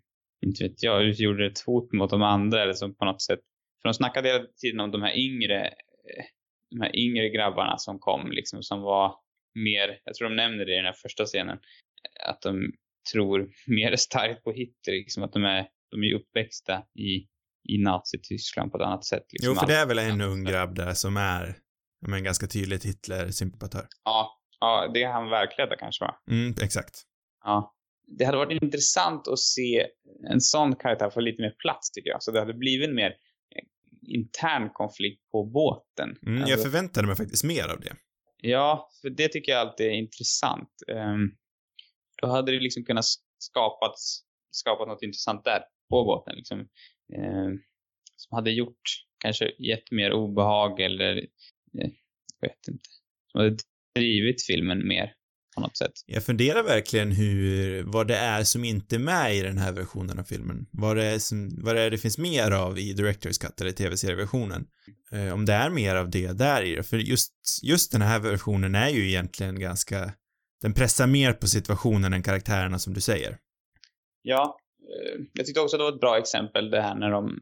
[0.47, 3.41] inte vet jag, utgjorde ett hot mot de andra eller som på något sätt.
[3.83, 6.25] För de snackade hela tiden om de här yngre, eh,
[6.71, 9.15] de här yngre grabbarna som kom liksom som var
[9.55, 11.59] mer, jag tror de nämner det i den här första scenen,
[12.27, 12.73] att de
[13.13, 17.27] tror mer starkt på Hitler, liksom att de är, de är uppväxta i,
[17.69, 19.27] i Nazityskland på ett annat sätt.
[19.33, 19.53] Liksom.
[19.55, 21.57] Jo, för det är väl en ung grabb där som är,
[22.07, 23.87] men ganska tydligt Hitler-sympatör.
[24.05, 26.17] Ja, ja, det är han verkligheten kanske va?
[26.31, 27.03] Mm, exakt.
[27.45, 27.77] Ja.
[28.19, 29.87] Det hade varit intressant att se
[30.31, 32.23] en sån karaktär få lite mer plats tycker jag.
[32.23, 33.15] Så det hade blivit mer
[34.03, 36.17] intern konflikt på båten.
[36.27, 37.97] Mm, jag Alltså- förväntade mig faktiskt mer av det.
[38.43, 40.71] Ja, för det tycker jag alltid är intressant.
[40.89, 41.31] Ehm,
[42.23, 43.05] då hade det liksom kunnat
[43.39, 45.61] skapats, skapat något intressant där
[45.91, 46.37] på båten.
[46.37, 46.59] Liksom.
[47.17, 47.59] Ehm,
[48.17, 48.81] som hade gjort,
[49.19, 51.17] kanske gett mer obehag eller,
[51.79, 51.91] eh,
[52.41, 52.89] jag vet inte,
[53.33, 53.57] som hade
[53.95, 55.15] drivit filmen mer
[55.61, 55.93] på något sätt.
[56.07, 60.19] Jag funderar verkligen hur, vad det är som inte är med i den här versionen
[60.19, 60.67] av filmen.
[60.71, 63.73] Vad det är som, vad det är det finns mer av i Director's Cut eller
[63.73, 64.67] tv-serieversionen.
[65.13, 66.83] Eh, om det är mer av det där i det.
[66.83, 70.13] För just, just den här versionen är ju egentligen ganska,
[70.63, 73.39] den pressar mer på situationen än karaktärerna som du säger.
[74.23, 77.41] Ja, eh, jag tyckte också det var ett bra exempel det här när de,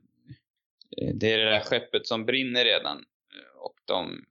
[0.96, 4.24] eh, det är det där skeppet som brinner redan eh, och de,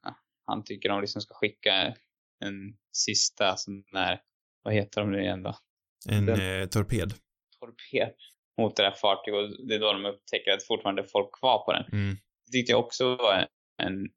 [0.45, 1.95] han tycker de liksom ska skicka
[2.39, 4.19] en sista sån där,
[4.63, 5.55] vad heter de nu igen då?
[6.09, 7.13] En Den- eh, torped.
[7.59, 8.13] torped
[8.61, 11.65] mot det där fartyget och det är då de upptäcker att fortfarande är folk kvar
[11.65, 11.85] på den.
[11.91, 12.15] Mm.
[12.45, 13.47] Det tyckte jag också var
[13.81, 14.07] en,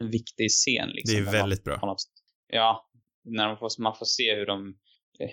[0.00, 0.88] en viktig scen.
[0.88, 1.78] Liksom, Det är man väldigt På bra.
[1.86, 2.02] något.
[2.48, 2.90] Ja,
[3.24, 4.68] när de får, man får se hur de
[5.20, 5.30] eh,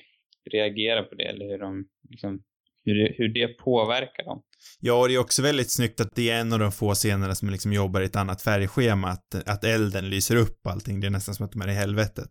[0.52, 2.44] reagerar på det eller hur de liksom,
[2.84, 4.44] hur det, hur det påverkar dem.
[4.80, 7.36] Ja, och det är också väldigt snyggt att det är en av de få scenerna
[7.36, 11.00] som liksom jobbar i ett annat färgschema, att, att elden lyser upp allting.
[11.00, 12.30] Det är nästan som att de är i helvetet.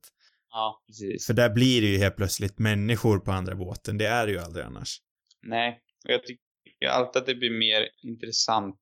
[0.56, 1.26] Ja, precis.
[1.26, 3.98] För där blir det ju helt plötsligt människor på andra båten.
[3.98, 5.00] Det är det ju aldrig annars.
[5.42, 8.80] Nej, och jag tycker alltid att det blir mer intressant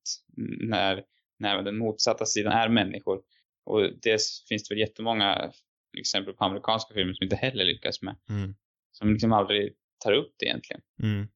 [0.69, 1.05] när,
[1.39, 3.23] när den motsatta sidan är människor.
[3.65, 5.53] Och det finns det väl jättemånga
[5.99, 8.17] exempel på amerikanska filmer som inte heller lyckas med.
[8.31, 8.55] Mm.
[8.93, 10.83] Som liksom aldrig tar upp det egentligen.
[11.03, 11.29] Mm.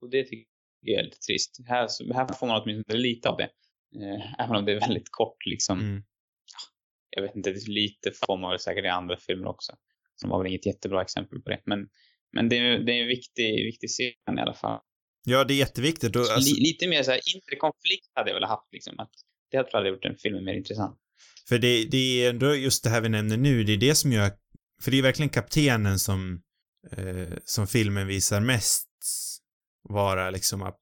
[0.00, 0.46] Och det tycker
[0.80, 1.60] jag är lite trist.
[1.66, 3.50] Här, här får man åtminstone lite av det.
[4.02, 5.80] Eh, även om det är väldigt kort liksom.
[5.80, 6.04] Mm.
[7.16, 9.72] Jag vet inte, lite får man väl säkert i andra filmer också.
[10.16, 11.60] Som var väl inget jättebra exempel på det.
[11.66, 11.88] Men,
[12.32, 14.80] men det, är, det är en viktig, viktig scen i alla fall.
[15.24, 16.16] Ja, det är jätteviktigt.
[16.16, 19.00] Alltså, Li, lite mer så här inre konflikt hade jag väl haft liksom.
[19.00, 19.10] Att
[19.50, 20.98] det hade hade gjort en film mer intressant.
[21.48, 24.12] för det, det är ändå just det här vi nämner nu, det är det som
[24.12, 24.30] gör,
[24.82, 26.42] för det är verkligen kaptenen som,
[26.96, 28.88] eh, som filmen visar mest
[29.88, 30.74] vara liksom, vad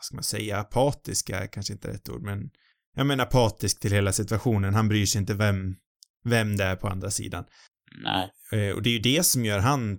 [0.00, 2.50] ska man säga, apatiska är kanske inte rätt ord, men
[2.96, 4.74] jag menar apatisk till hela situationen.
[4.74, 5.76] Han bryr sig inte vem,
[6.24, 7.44] vem det är på andra sidan.
[8.02, 8.30] Nej.
[8.52, 9.98] Eh, och det är ju det som gör han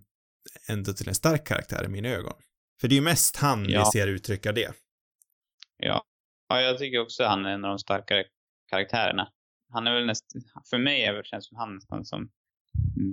[0.70, 2.34] ändå till en stark karaktär i mina ögon.
[2.82, 3.90] För det är ju mest han vi Ja.
[3.94, 4.74] ser uttrycka det.
[5.78, 6.04] Ja.
[6.50, 8.24] ja, jag tycker också att han är en av de starkare
[8.70, 9.28] karaktärerna.
[9.74, 12.30] Han är väl nästan, för mig är det känns som han nästan som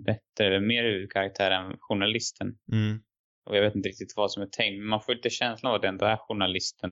[0.05, 2.59] bättre eller mer huvudkaraktär än journalisten.
[2.73, 3.03] Mm.
[3.47, 5.77] Och jag vet inte riktigt vad som är tänkt, men man får lite känslan av
[5.77, 6.91] att det ändå är journalisten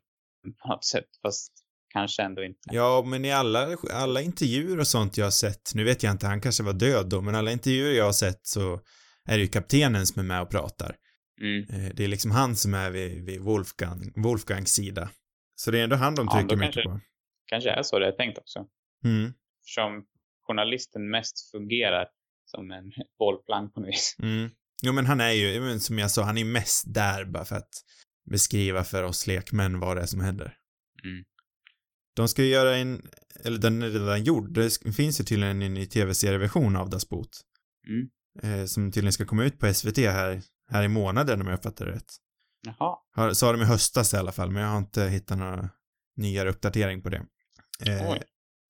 [0.62, 1.52] på något sätt, fast
[1.92, 2.60] kanske ändå inte.
[2.72, 6.26] Ja, men i alla, alla intervjuer och sånt jag har sett, nu vet jag inte,
[6.26, 8.80] han kanske var död då, men alla intervjuer jag har sett så
[9.28, 10.96] är det ju kaptenen som är med och pratar.
[11.40, 11.62] Mm.
[11.86, 15.10] Eh, Det är liksom han som är vid, vid Wolfgang, Wolfgangs sida.
[15.54, 17.00] Så det är ändå han de Ja, trycker då mycket kanske- på.
[17.46, 18.66] Kanske är så det är tänkt också.
[19.04, 20.04] Mm, Som
[20.46, 22.06] journalisten mest fungerar
[22.44, 22.84] som en
[23.18, 24.16] bollplank på något vis.
[24.22, 24.50] mm.
[24.84, 27.56] Jo, men han är ju, men som jag sa, han är mest där bara för
[27.56, 27.70] att
[28.30, 30.54] beskriva för oss lekmän vad det är som händer.
[31.04, 31.24] Mm.
[32.16, 33.02] De ska ju göra en,
[33.44, 37.40] eller den är redan gjord, det finns ju tydligen en ny tv-serieversion av Das Boot.
[37.88, 38.08] Mm.
[38.60, 41.86] Eh, som tydligen ska komma ut på SVT här, här i månaden om jag fattar
[41.86, 42.12] rätt.
[42.66, 42.96] Jaha.
[43.14, 45.70] Har, sa de i höstas i alla fall, men jag har inte hittat några
[46.16, 47.26] nyare uppdatering på det.
[47.86, 48.16] Eh,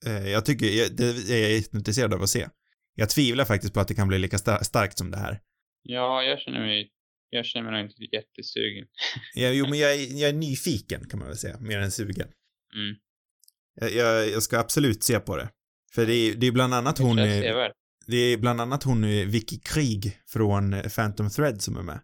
[0.07, 2.49] eh, jag tycker, jag, det är jag jätteintresserad av att se.
[2.95, 5.41] Jag tvivlar faktiskt på att det kan bli lika sta- starkt som det här.
[5.83, 6.91] Ja, jag känner mig,
[7.31, 8.87] jag känner mig inte jättesugen.
[9.35, 12.29] Jag, jo, men jag, är- jag är nyfiken kan man väl säga, mer än sugen.
[12.75, 12.97] Mm.
[13.75, 15.49] Jag, jag, jag ska absolut se på det.
[15.95, 17.73] För det är, det är bland annat hon, är
[18.07, 22.01] det är bland annat hon Vicky Krieg från eh, Phantom Thread som är med.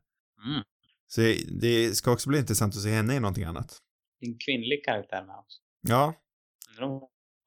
[0.47, 0.63] Mm.
[1.07, 1.21] Så
[1.61, 3.79] det, ska också bli intressant att se henne i någonting annat.
[4.21, 5.59] En kvinnlig karaktär med också.
[5.81, 6.15] Ja,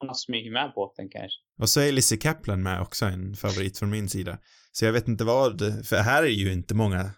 [0.02, 1.38] hon har smugit med båten kanske.
[1.58, 4.38] Och så är Lizzie Kaplan med också, en favorit från min sida.
[4.72, 7.10] Så jag vet inte vad, för här är ju inte många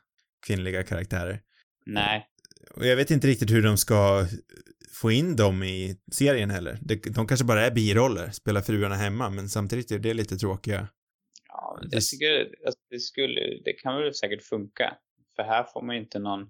[0.47, 1.41] kvinnliga karaktärer.
[1.87, 2.27] Nej.
[2.77, 4.27] Och jag vet inte riktigt hur de ska
[4.95, 6.79] få in dem i serien heller.
[6.83, 10.89] De, de kanske bara är biroller, spelar fruarna hemma, men samtidigt är det lite tråkiga.
[11.49, 11.97] Ja, Det-
[12.69, 14.97] att det skulle, det kan väl säkert funka.
[15.37, 16.41] För här får man ju inte någon,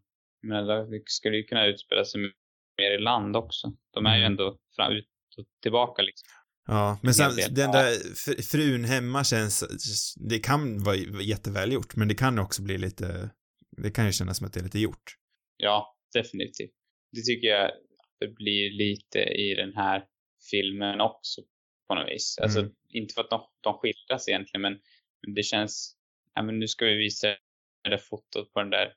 [0.43, 2.21] men det skulle ju kunna utspela sig
[2.79, 3.73] mer i land också.
[3.95, 4.33] De är ju Mm.
[4.33, 5.05] ändå fram, ut
[5.39, 6.29] och tillbaka liksom.
[6.67, 7.55] Ja, men En sam, hel del.
[7.55, 9.65] den där fr- frun hemma känns,
[10.17, 13.31] det kan vara jätteväl gjort, men det kan också bli lite,
[13.77, 15.17] det kan ju kännas som att det är lite gjort.
[15.57, 16.71] Ja, definitivt.
[17.13, 17.71] Det tycker jag
[18.21, 20.05] det blir lite i den här
[20.51, 21.41] filmen också
[21.89, 22.39] på något vis.
[22.43, 22.73] Alltså, Mm.
[22.93, 24.73] inte för att de, de skildras egentligen, men,
[25.27, 25.97] men det känns,
[26.35, 27.27] ja men nu ska vi visa
[27.85, 28.93] det där fotot på den där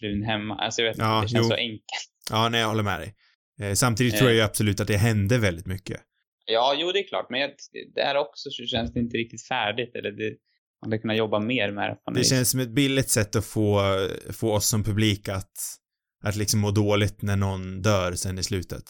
[0.00, 0.54] frun hemma.
[0.56, 1.48] Alltså jag vet inte, Ja, det känns jo.
[1.50, 2.10] så enkelt.
[2.30, 3.14] Ja, nej, jag håller med dig.
[3.60, 4.18] Eh, samtidigt Eh.
[4.18, 6.00] tror jag ju absolut att det hände väldigt mycket.
[6.46, 7.50] Ja, jo det är klart, men jag,
[7.94, 9.94] där också så känns det inte riktigt färdigt.
[9.94, 10.36] Eller det,
[10.82, 11.94] man hade kunnat jobba mer med det.
[11.94, 12.30] På det vis.
[12.30, 13.80] känns som ett billigt sätt att få,
[14.32, 15.52] få oss som publik att,
[16.22, 18.84] att liksom må dåligt när någon dör sen i slutet.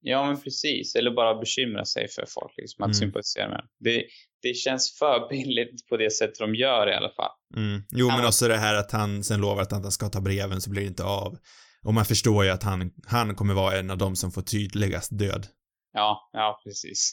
[0.00, 0.94] Ja, men precis.
[0.94, 2.94] Eller bara bekymra sig för folk, liksom, att mm.
[2.94, 3.68] sympatisera med dem.
[3.78, 4.04] Det,
[4.42, 7.32] det känns för billigt på det sättet de gör i alla fall.
[7.56, 7.82] Mm.
[7.90, 10.70] Jo, men också det här att han sen lovar att han ska ta breven så
[10.70, 11.38] blir det inte av.
[11.84, 15.18] Och man förstår ju att han, han kommer vara en av dem som får tydligast
[15.18, 15.46] död.
[15.92, 17.12] Ja, ja precis.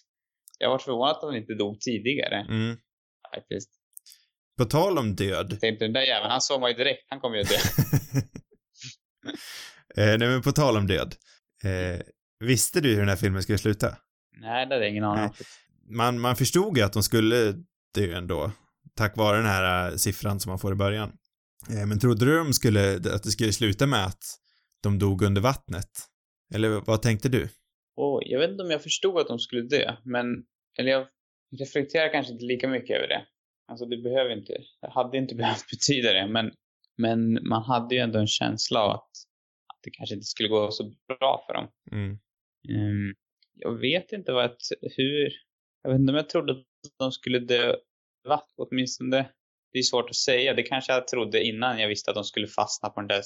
[0.59, 2.45] Jag var förvånad att han inte dog tidigare.
[2.49, 2.77] Mm.
[3.35, 3.69] Faktiskt.
[4.57, 5.47] På tal om död.
[5.51, 7.55] Jag tänkte den där jäveln, han såg man ju direkt, han kommer ju dö.
[9.97, 11.15] eh, nej men på tal om död.
[11.63, 12.01] Eh,
[12.39, 13.97] visste du hur den här filmen skulle sluta?
[14.37, 15.33] Nej, det hade jag ingen aning om.
[15.89, 17.53] Man, man förstod ju att de skulle
[17.95, 18.51] dö ändå.
[18.95, 21.11] Tack vare den här uh, siffran som man får i början.
[21.69, 24.23] Eh, men trodde du de skulle, att det skulle sluta med att
[24.83, 25.89] de dog under vattnet?
[26.53, 27.49] Eller vad tänkte du?
[27.95, 30.25] Oh, jag vet inte om jag förstod att de skulle dö, men
[30.79, 31.07] eller jag
[31.59, 33.25] reflekterar kanske inte lika mycket över det.
[33.67, 36.51] Alltså det behöver inte, det hade inte behövt betyda det, men,
[36.97, 39.11] men man hade ju ändå en känsla av att,
[39.73, 41.67] att det kanske inte skulle gå så bra för dem.
[41.91, 42.19] Mm.
[42.69, 43.15] Um,
[43.53, 44.61] jag vet inte vad ett,
[44.97, 45.29] hur,
[45.83, 46.65] jag vet inte om jag trodde att
[46.99, 47.75] de skulle dö
[48.27, 49.29] vatt, åtminstone.
[49.71, 50.53] Det är svårt att säga.
[50.53, 53.21] Det kanske jag trodde innan jag visste att de skulle fastna på den där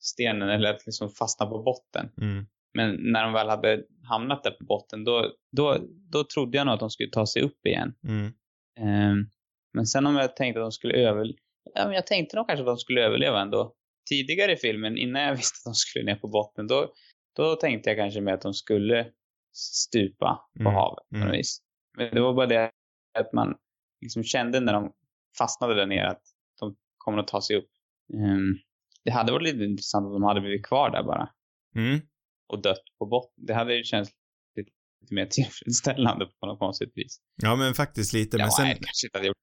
[0.00, 2.10] stenen eller att liksom fastna på botten.
[2.20, 2.46] Mm.
[2.74, 5.78] Men när de väl hade hamnat där på botten, då, då,
[6.12, 7.94] då trodde jag nog att de skulle ta sig upp igen.
[8.08, 8.32] Mm.
[8.80, 9.30] Um,
[9.72, 11.38] men sen om jag tänkte att de skulle överleva,
[11.74, 13.74] ja, men jag tänkte nog kanske att de skulle överleva ändå.
[14.08, 16.92] Tidigare i filmen, innan jag visste att de skulle ner på botten, då,
[17.36, 19.06] då tänkte jag kanske med att de skulle
[19.52, 20.74] stupa på mm.
[20.74, 21.36] havet på något mm.
[21.36, 21.58] vis.
[21.96, 22.70] Men det var bara det
[23.18, 23.54] att man
[24.00, 24.92] liksom kände när de
[25.38, 26.22] fastnade där nere att
[26.60, 27.68] de kommer att ta sig upp.
[28.14, 28.58] Um,
[29.04, 31.28] det hade varit lite intressant om de hade blivit kvar där bara.
[31.76, 32.00] Mm.
[32.46, 33.46] Och dött på botten.
[33.46, 34.10] Det hade ju känts
[34.56, 37.20] lite, lite mer tillfredsställande på något konstigt vis.
[37.42, 38.36] Ja, men faktiskt lite.
[38.36, 38.64] Ja, men sen...
[38.64, 39.36] Nej, kanske inte hade gjort.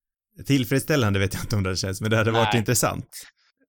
[0.46, 2.46] Tillfredsställande vet jag inte om det känts, men det hade nej.
[2.46, 3.08] varit intressant.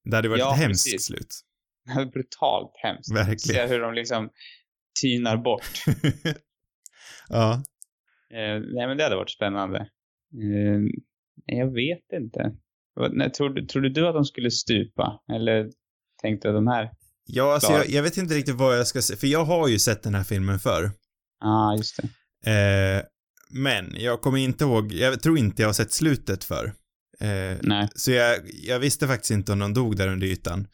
[0.05, 1.07] Det hade varit ja, ett hemskt precis.
[1.07, 1.41] slut.
[2.13, 3.13] Brutalt hemskt.
[3.15, 3.69] Verkligen.
[3.69, 4.31] Se hur de liksom
[5.03, 5.85] tynar bort.
[7.29, 7.63] ja.
[8.31, 9.79] Eh, nej, men det hade varit spännande.
[9.79, 10.81] Eh,
[11.47, 12.53] jag vet inte.
[13.13, 15.21] Nej, tror, tror du att de skulle stupa?
[15.33, 15.71] Eller
[16.23, 16.91] tänkte du de här?
[17.25, 19.79] Ja, alltså jag, jag, vet inte riktigt vad jag ska säga, för jag har ju
[19.79, 20.91] sett den här filmen förr.
[21.41, 22.09] Ja, ah, just det.
[22.51, 23.03] Eh,
[23.53, 26.65] men jag kommer inte ihåg, jag tror inte jag har sett slutet för.
[27.21, 27.89] Eh, Nej.
[27.95, 30.67] Så jag, jag visste faktiskt inte om de dog där under ytan.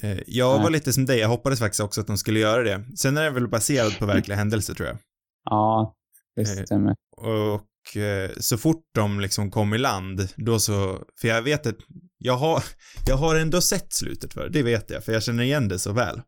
[0.00, 0.62] Eh, jag Nej.
[0.62, 2.84] var lite som dig, jag hoppades faktiskt också att de skulle göra det.
[2.96, 4.98] Sen är det väl baserat på verkliga händelser tror jag.
[5.44, 5.94] Ja,
[6.36, 6.94] det eh, stämmer.
[7.16, 11.76] och eh, så fort de liksom kom i land, då så, för jag vet att
[12.18, 12.64] jag har,
[13.06, 15.92] jag har ändå sett slutet för det vet jag, för jag känner igen det så
[15.92, 16.20] väl.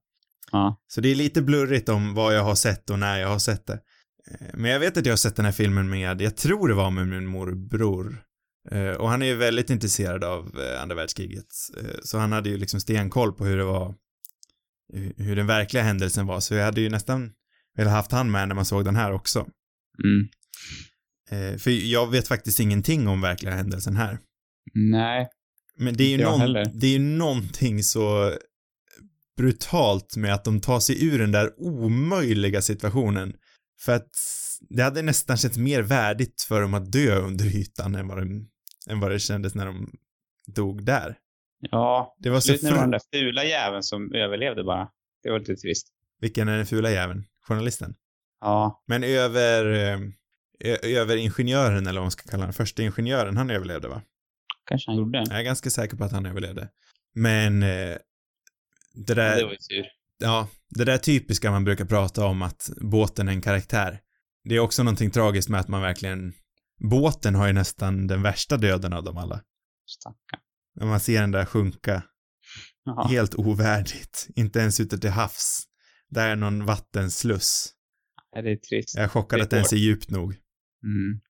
[0.52, 0.80] Ja.
[0.88, 3.66] Så det är lite blurrigt om vad jag har sett och när jag har sett
[3.66, 3.80] det.
[4.30, 6.74] Eh, men jag vet att jag har sett den här filmen med, jag tror det
[6.74, 8.24] var med min morbror.
[8.70, 11.46] Eh, och han är ju väldigt intresserad av eh, andra världskriget.
[12.02, 13.94] Så han hade ju liksom stenkoll på hur det var,
[15.16, 16.40] hur den verkliga händelsen var.
[16.40, 17.32] Så jag hade ju nästan
[17.76, 19.46] velat haft han med när man såg den här också.
[20.04, 20.28] Mm.
[21.58, 24.18] För jag vet faktiskt ingenting om verkliga händelsen här.
[24.74, 25.28] Nej.
[25.78, 28.34] Men det är ju någon, det är ju någonting så
[29.36, 33.34] brutalt med att de tar sig ur den där omöjliga situationen
[33.80, 34.10] för att
[34.60, 38.50] det hade nästan känts mer värdigt för dem att dö under ytan än vad, de,
[38.90, 39.92] än vad det kändes när de
[40.46, 41.18] dog där.
[41.60, 42.70] Ja, det var så fru...
[42.70, 44.88] var den där fula jäveln som överlevde bara.
[45.22, 45.88] Det var lite trist.
[46.20, 47.24] Vilken är den fula jäveln?
[47.40, 47.94] Journalisten?
[48.40, 48.82] Ja.
[48.86, 49.64] Men över,
[50.82, 54.02] över ingenjören eller vad man ska kalla den, första ingenjören, han överlevde va?
[54.64, 55.18] Kanske han gjorde.
[55.18, 56.68] Jag är ganska säker på att han överlevde.
[57.14, 57.96] Men eh,
[58.94, 59.30] det där...
[59.30, 59.86] Ja, det var ju sur
[60.18, 64.00] ja, det där typiska man brukar prata om att båten är en karaktär.
[64.44, 66.32] Det är också någonting tragiskt med att man verkligen,
[66.90, 69.42] båten har ju nästan den värsta döden av dem alla.
[69.86, 70.40] Stackarn.
[70.74, 72.02] När man ser den där sjunka.
[72.90, 73.08] Aha.
[73.08, 74.28] Helt ovärdigt.
[74.36, 75.64] Inte ens ute till havs.
[76.08, 77.74] Där är någon vattensluss.
[78.32, 78.94] Ja, det är trist.
[78.94, 80.32] Jag är chockad att det ens är djupt nog.
[80.84, 81.20] Mm.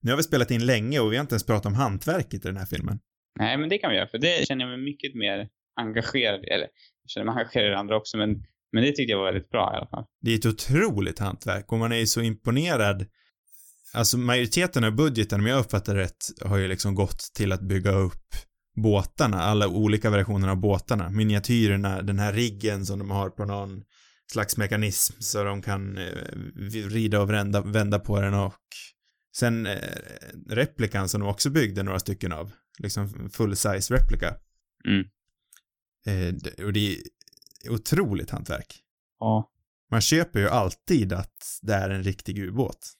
[0.00, 2.48] Nu har vi spelat in länge och vi har inte ens pratat om hantverket i
[2.48, 2.98] den här filmen.
[3.38, 5.48] Nej, men det kan vi göra, för det känner jag mig mycket mer
[5.80, 8.30] engagerad, eller jag känner mig engagerad i andra också, men,
[8.72, 10.04] men det tyckte jag var väldigt bra i alla fall.
[10.20, 13.06] Det är ett otroligt hantverk och man är ju så imponerad.
[13.94, 17.90] Alltså majoriteten av budgeten, om jag uppfattar rätt, har ju liksom gått till att bygga
[17.90, 18.34] upp
[18.76, 23.82] båtarna, alla olika versioner av båtarna, miniatyrerna, den här riggen som de har på någon
[24.32, 26.04] slags mekanism så de kan eh,
[26.88, 28.54] rida och vända, vända på den och
[29.36, 29.78] sen eh,
[30.48, 34.34] replikan som de också byggde några stycken av, liksom full size replika.
[34.88, 35.04] Mm.
[36.06, 36.96] Eh, och det
[37.64, 38.82] är otroligt hantverk.
[39.18, 39.50] Ja.
[39.90, 42.92] Man köper ju alltid att det är en riktig ubåt.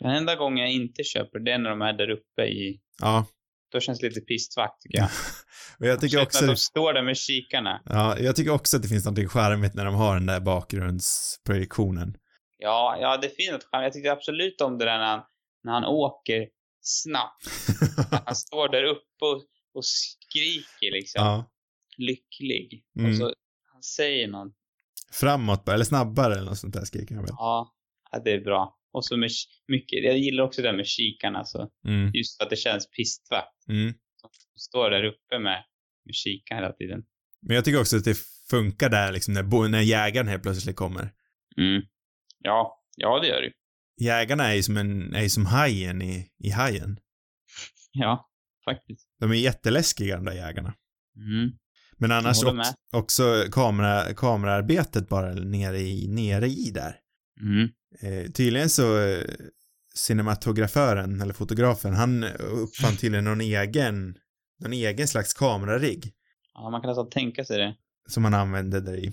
[0.00, 2.80] Den enda gången jag inte köper det är när de är där uppe i...
[3.00, 3.26] Ja.
[3.72, 5.08] Då känns det lite pistvakt tycker jag.
[5.78, 6.38] och jag tycker också...
[6.38, 7.82] Att de står där med kikarna.
[7.84, 12.16] Ja, jag tycker också att det finns något charmigt när de har den där bakgrundsprojektionen.
[12.58, 13.86] Ja, ja det finns något charmigt.
[13.86, 15.22] Jag tycker absolut om det där när han,
[15.64, 16.48] när han åker
[16.80, 17.46] snabbt.
[18.26, 19.42] han står där uppe och,
[19.74, 21.24] och skriker liksom.
[21.24, 21.50] Ja.
[21.98, 22.84] Lycklig.
[22.98, 23.10] Mm.
[23.10, 23.34] Och så
[23.72, 24.52] han säger något.
[25.12, 27.34] Framåt eller snabbare eller något sånt där skriker han väl?
[27.38, 27.74] Ja,
[28.24, 28.78] det är bra.
[28.92, 29.30] Och så med
[29.68, 31.70] mycket, jag gillar också det där med kikarna så.
[31.86, 32.10] Mm.
[32.14, 33.68] Just för att det känns pistvakt.
[33.68, 33.94] Mm.
[34.56, 35.64] Står där uppe med,
[36.04, 37.04] med kikaren hela tiden.
[37.40, 38.18] Men jag tycker också att det
[38.50, 41.12] funkar där liksom när, när jägaren helt plötsligt kommer.
[41.56, 41.82] Mm.
[42.38, 43.52] Ja, ja det gör det
[44.04, 46.98] Jägarna är ju som en, är ju som hajen i, i hajen.
[47.92, 48.30] Ja,
[48.64, 49.08] faktiskt.
[49.20, 50.74] De är jätteläskiga de där jägarna.
[51.16, 51.50] Mm.
[52.02, 56.96] Men annars också, också kamera, kameraarbetet bara nere i, nere i där.
[57.40, 57.68] Mm.
[58.02, 58.84] Eh, tydligen så
[59.94, 64.14] cinematografören, eller fotografen, han uppfann tydligen någon egen,
[64.60, 66.12] någon egen slags kamerarigg.
[66.54, 67.74] Ja, man kan nästan tänka sig det.
[68.08, 69.12] Som man använde där i.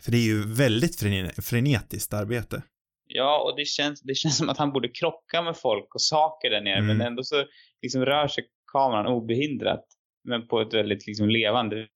[0.00, 1.00] För det är ju väldigt
[1.44, 2.62] frenetiskt arbete.
[3.06, 6.50] Ja, och det känns, det känns som att han borde krocka med folk och saker
[6.50, 6.86] där nere, mm.
[6.86, 7.44] men ändå så
[7.82, 9.84] liksom rör sig kameran obehindrat,
[10.24, 11.86] men på ett väldigt liksom levande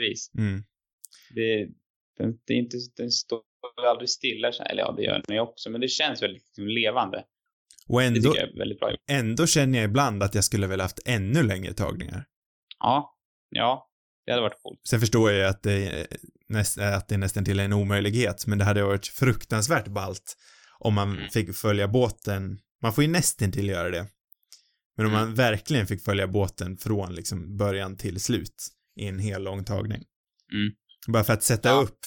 [0.00, 0.30] vis.
[0.38, 0.64] Mm.
[1.34, 1.68] Det,
[2.18, 3.42] den, det är inte, den står
[3.88, 7.24] aldrig stilla, eller ja, det gör den ju också, men det känns väldigt liksom, levande.
[7.88, 12.24] Och ändå, är ändå känner jag ibland att jag skulle väl haft ännu längre tagningar.
[12.78, 13.16] Ja,
[13.50, 13.90] ja,
[14.26, 14.80] det hade varit coolt.
[14.88, 16.06] Sen förstår jag ju att det,
[16.48, 20.36] näst, att det nästan till är en omöjlighet, men det hade varit fruktansvärt balt
[20.78, 21.30] om man mm.
[21.30, 22.58] fick följa båten.
[22.82, 24.06] Man får ju nästan till göra det.
[24.96, 25.26] Men om mm.
[25.26, 28.68] man verkligen fick följa båten från liksom början till slut
[29.00, 30.04] i en hel lång tagning.
[30.52, 30.72] Mm.
[31.08, 31.74] Bara för att sätta ja.
[31.74, 31.98] upp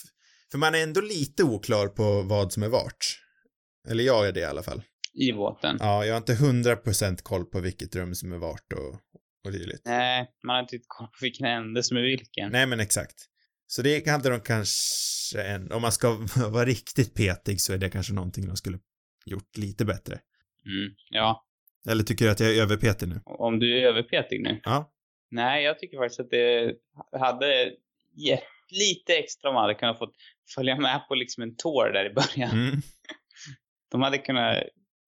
[0.53, 3.19] för man är ändå lite oklar på vad som är vart.
[3.89, 4.83] Eller jag är det i alla fall.
[5.13, 5.77] I båten?
[5.79, 8.99] Ja, jag har inte hundra procent koll på vilket rum som är vart och,
[9.45, 9.81] och dylikt.
[9.85, 12.51] Nej, man har inte koll på vilken ände som är vilken.
[12.51, 13.15] Nej, men exakt.
[13.67, 16.09] Så det hade de kanske en, om man ska
[16.49, 18.79] vara riktigt petig så är det kanske någonting de skulle
[19.25, 20.13] gjort lite bättre.
[20.65, 21.45] Mm, ja.
[21.89, 23.21] Eller tycker du att jag är överpetig nu?
[23.25, 24.61] Om du är överpetig nu?
[24.63, 24.92] Ja.
[25.33, 26.75] Nej, jag tycker faktiskt att det
[27.19, 27.75] hade
[28.15, 30.15] gett lite extra om man hade kunnat fått
[30.55, 32.51] följa med på liksom en tour där i början.
[32.51, 32.81] Mm.
[33.91, 34.63] De hade kunnat,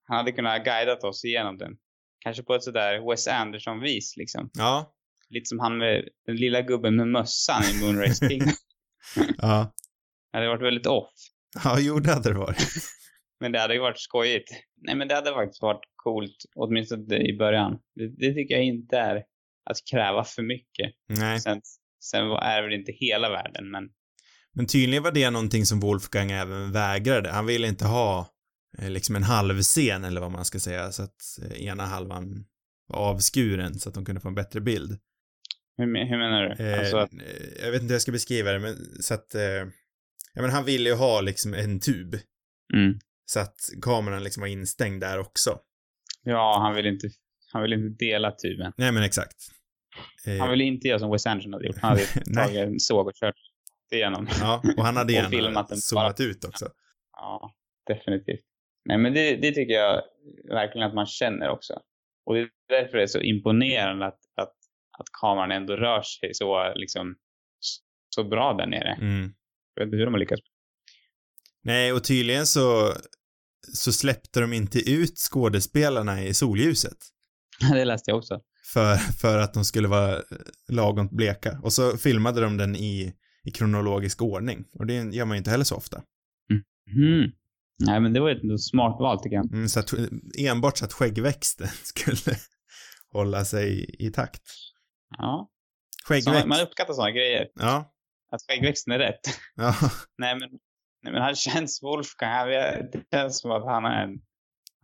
[0.07, 1.77] han hade kunnat guidat oss igenom den.
[2.19, 4.49] Kanske på ett sådär Wes Anderson-vis liksom.
[4.53, 4.95] Ja.
[5.29, 8.41] Lite som han med den lilla gubben med mössan i Moonrace King.
[9.37, 9.73] ja.
[10.31, 11.13] Det hade varit väldigt off.
[11.63, 12.67] Ja, jo det hade det varit.
[13.39, 14.49] men det hade ju varit skojigt.
[14.75, 17.79] Nej men det hade faktiskt varit coolt, åtminstone i början.
[17.95, 19.23] Det, det tycker jag inte är
[19.65, 20.93] att kräva för mycket.
[21.09, 21.39] Nej.
[21.39, 21.61] Sen,
[22.03, 23.89] sen är det väl inte hela världen, men
[24.55, 27.29] men tydligen var det någonting som Wolfgang även vägrade.
[27.29, 28.29] Han ville inte ha
[28.77, 32.45] eh, liksom en halvscen eller vad man ska säga, så att eh, ena halvan
[32.87, 34.99] var avskuren så att de kunde få en bättre bild.
[35.77, 36.65] Hur, hur menar du?
[36.65, 37.09] Eh, alltså att...
[37.63, 39.35] Jag vet inte hur jag ska beskriva det, men så att,
[40.33, 42.15] ja men han ville ju ha liksom en tub.
[42.73, 42.99] Mm.
[43.25, 45.59] Så att kameran liksom var instängd där också.
[46.23, 47.09] Ja, han vill inte,
[47.51, 48.73] han vill inte dela tuben.
[48.77, 49.35] Nej men exakt.
[50.39, 51.77] Han ville inte göra som Wes Anderson hade gjort.
[51.81, 53.35] Han hade tagit en såg och kört
[53.91, 54.27] igenom.
[54.39, 56.69] Ja, och han hade gärna zoomat ut också.
[57.11, 57.53] Ja,
[57.87, 58.45] definitivt.
[58.85, 60.01] Nej, men det, det, tycker jag
[60.49, 61.73] verkligen att man känner också.
[62.25, 64.53] Och det är därför det är så imponerande att, att,
[64.99, 67.15] att kameran ändå rör sig så, liksom,
[68.09, 68.97] så bra där nere.
[69.01, 69.33] Mm.
[69.73, 70.41] Jag vet inte hur de har lyckats.
[71.63, 72.93] Nej, och tydligen så,
[73.73, 76.97] så släppte de inte ut skådespelarna i solljuset.
[77.73, 78.41] det läste jag också.
[78.73, 80.21] För, för att de skulle vara
[80.69, 81.59] lagom bleka.
[81.63, 83.13] Och så filmade de den i
[83.45, 84.65] i kronologisk ordning.
[84.73, 86.01] Och det gör man ju inte heller så ofta.
[86.95, 87.31] Mm.
[87.79, 89.53] Nej, men det var ett smart val tycker jag.
[89.53, 89.93] Mm, så att,
[90.37, 92.37] enbart så att skäggväxten skulle
[93.11, 94.41] hålla sig i takt.
[95.17, 95.49] Ja.
[96.05, 96.41] Skäggväxt.
[96.41, 97.47] Så man uppskattar sådana grejer.
[97.55, 97.93] Ja.
[98.31, 99.21] Att skäggväxten är rätt.
[99.55, 99.75] Ja.
[100.17, 100.49] nej, men,
[101.03, 102.47] nej, men han känns Wolfgang.
[102.91, 104.19] Det känns som att han är en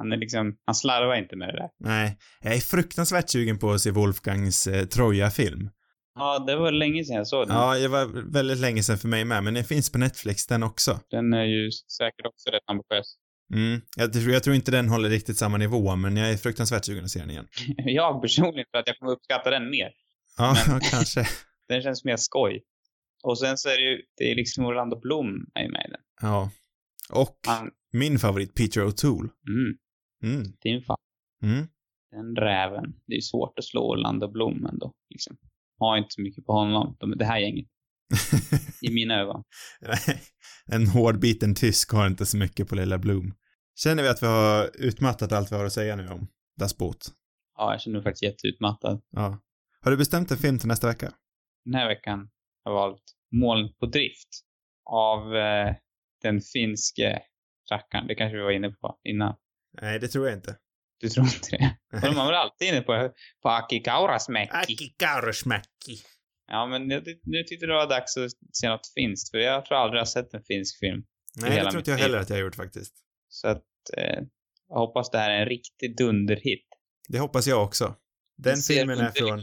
[0.01, 1.69] han är liksom, han slarvar inte med det där.
[1.79, 5.69] Nej, jag är fruktansvärt sugen på att se Wolfgangs eh, Troja-film.
[6.15, 7.57] Ja, det var länge sedan jag såg den.
[7.57, 10.63] Ja, det var väldigt länge sedan för mig med, men den finns på Netflix den
[10.63, 10.99] också.
[11.09, 13.15] Den är ju säkert också rätt ambitiös.
[13.53, 16.85] Mm, jag tror, jag tror inte den håller riktigt samma nivå, men jag är fruktansvärt
[16.85, 17.47] sugen att se den igen.
[17.77, 19.91] jag personligen för att jag kommer uppskatta den mer.
[20.37, 20.55] Ja,
[20.91, 21.27] kanske.
[21.67, 22.63] Den känns mer skoj.
[23.23, 25.91] Och sen så är det ju, det är liksom Orlando Bloom är ju med i
[25.91, 26.01] den.
[26.21, 26.51] Ja.
[27.09, 27.71] Och Han...
[27.93, 29.29] min favorit, Peter O'Toole.
[29.49, 29.77] Mm.
[30.23, 30.43] Mm.
[30.61, 30.97] Din fan.
[31.43, 31.67] Mm.
[32.11, 32.93] Den räven.
[33.07, 35.37] Det är svårt att slå Orlando Bloom ändå, liksom
[35.81, 37.67] har inte så mycket på honom, de, det här gänget.
[38.81, 39.43] I mina ögon.
[40.65, 43.33] En hårdbiten tysk har inte så mycket på lilla Bloom.
[43.75, 46.27] Känner vi att vi har utmattat allt vi har att säga nu om
[46.59, 46.97] Das Boot?
[47.57, 49.01] Ja, jag känner mig faktiskt jätteutmattad.
[49.09, 49.41] Ja.
[49.81, 51.13] Har du bestämt en film till nästa vecka?
[51.65, 52.29] Den här veckan
[52.63, 54.29] har jag valt Moln på drift
[54.85, 55.75] av eh,
[56.21, 57.21] den finske
[57.71, 58.07] rackaren.
[58.07, 59.35] Det kanske vi var inne på innan.
[59.81, 60.57] Nej, det tror jag inte.
[60.99, 61.77] Du tror inte det?
[62.01, 64.51] Men man var alltid inne på, på Aki Kaurasmäki.
[64.53, 65.97] Aki Kaurasmäki.
[66.47, 69.77] Ja, men nu, nu tyckte det var dags att se något finskt, för jag tror
[69.77, 71.03] aldrig jag har sett en finsk film.
[71.35, 72.93] Nej, det tror inte jag heller att jag har gjort faktiskt.
[73.29, 73.63] Så att
[73.97, 74.19] eh,
[74.67, 76.67] jag hoppas det här är en riktig dunderhit.
[77.09, 77.95] Det hoppas jag också.
[78.37, 79.39] Den filmen är från...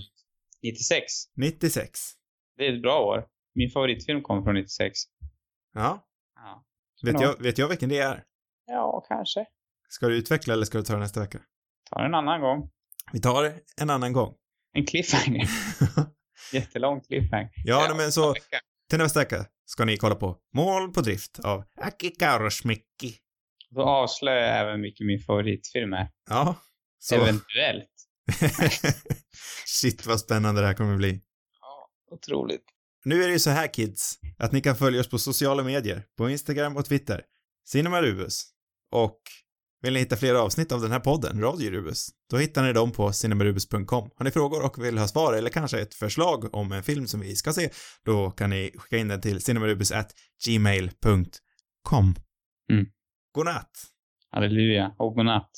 [0.63, 1.05] 96.
[1.37, 2.01] 96.
[2.57, 3.27] Det är ett bra år.
[3.55, 4.99] Min favoritfilm kom från 96.
[5.75, 6.09] Ja.
[6.35, 6.65] ja.
[7.05, 8.25] Vet, jag, vet jag vilken det är?
[8.67, 9.47] Ja, kanske.
[9.89, 11.39] Ska du utveckla eller ska du ta det nästa vecka?
[11.91, 12.71] Ta det en annan gång.
[13.13, 14.35] Vi tar det en annan gång.
[14.73, 15.49] En cliffhanger.
[16.53, 17.51] Jättelång cliffhanger.
[17.65, 18.35] Ja, ja men så
[18.91, 23.17] till nästa vecka ska ni kolla på Mål på drift av Aki Kaurismäki.
[23.71, 26.11] Då avslöjar jag även vilken min favoritfilm är.
[26.31, 26.57] Ja.
[26.99, 27.15] Så.
[27.15, 27.91] Eventuellt.
[29.67, 31.21] Shit vad spännande det här kommer bli.
[31.61, 32.65] Ja, otroligt.
[33.05, 36.05] Nu är det ju så här kids, att ni kan följa oss på sociala medier,
[36.17, 37.25] på Instagram och Twitter.
[37.69, 38.45] Cinema Rubus.
[38.93, 39.21] Och
[39.83, 42.93] vill ni hitta fler avsnitt av den här podden, Radio Rubus, då hittar ni dem
[42.93, 44.11] på cinemarubus.com.
[44.17, 47.21] Har ni frågor och vill ha svar eller kanske ett förslag om en film som
[47.21, 47.71] vi ska se,
[48.05, 52.15] då kan ni skicka in den till cinemarubus@gmail.com.
[52.73, 52.87] Mm.
[53.35, 53.71] Godnatt!
[54.31, 55.51] Halleluja och godnatt.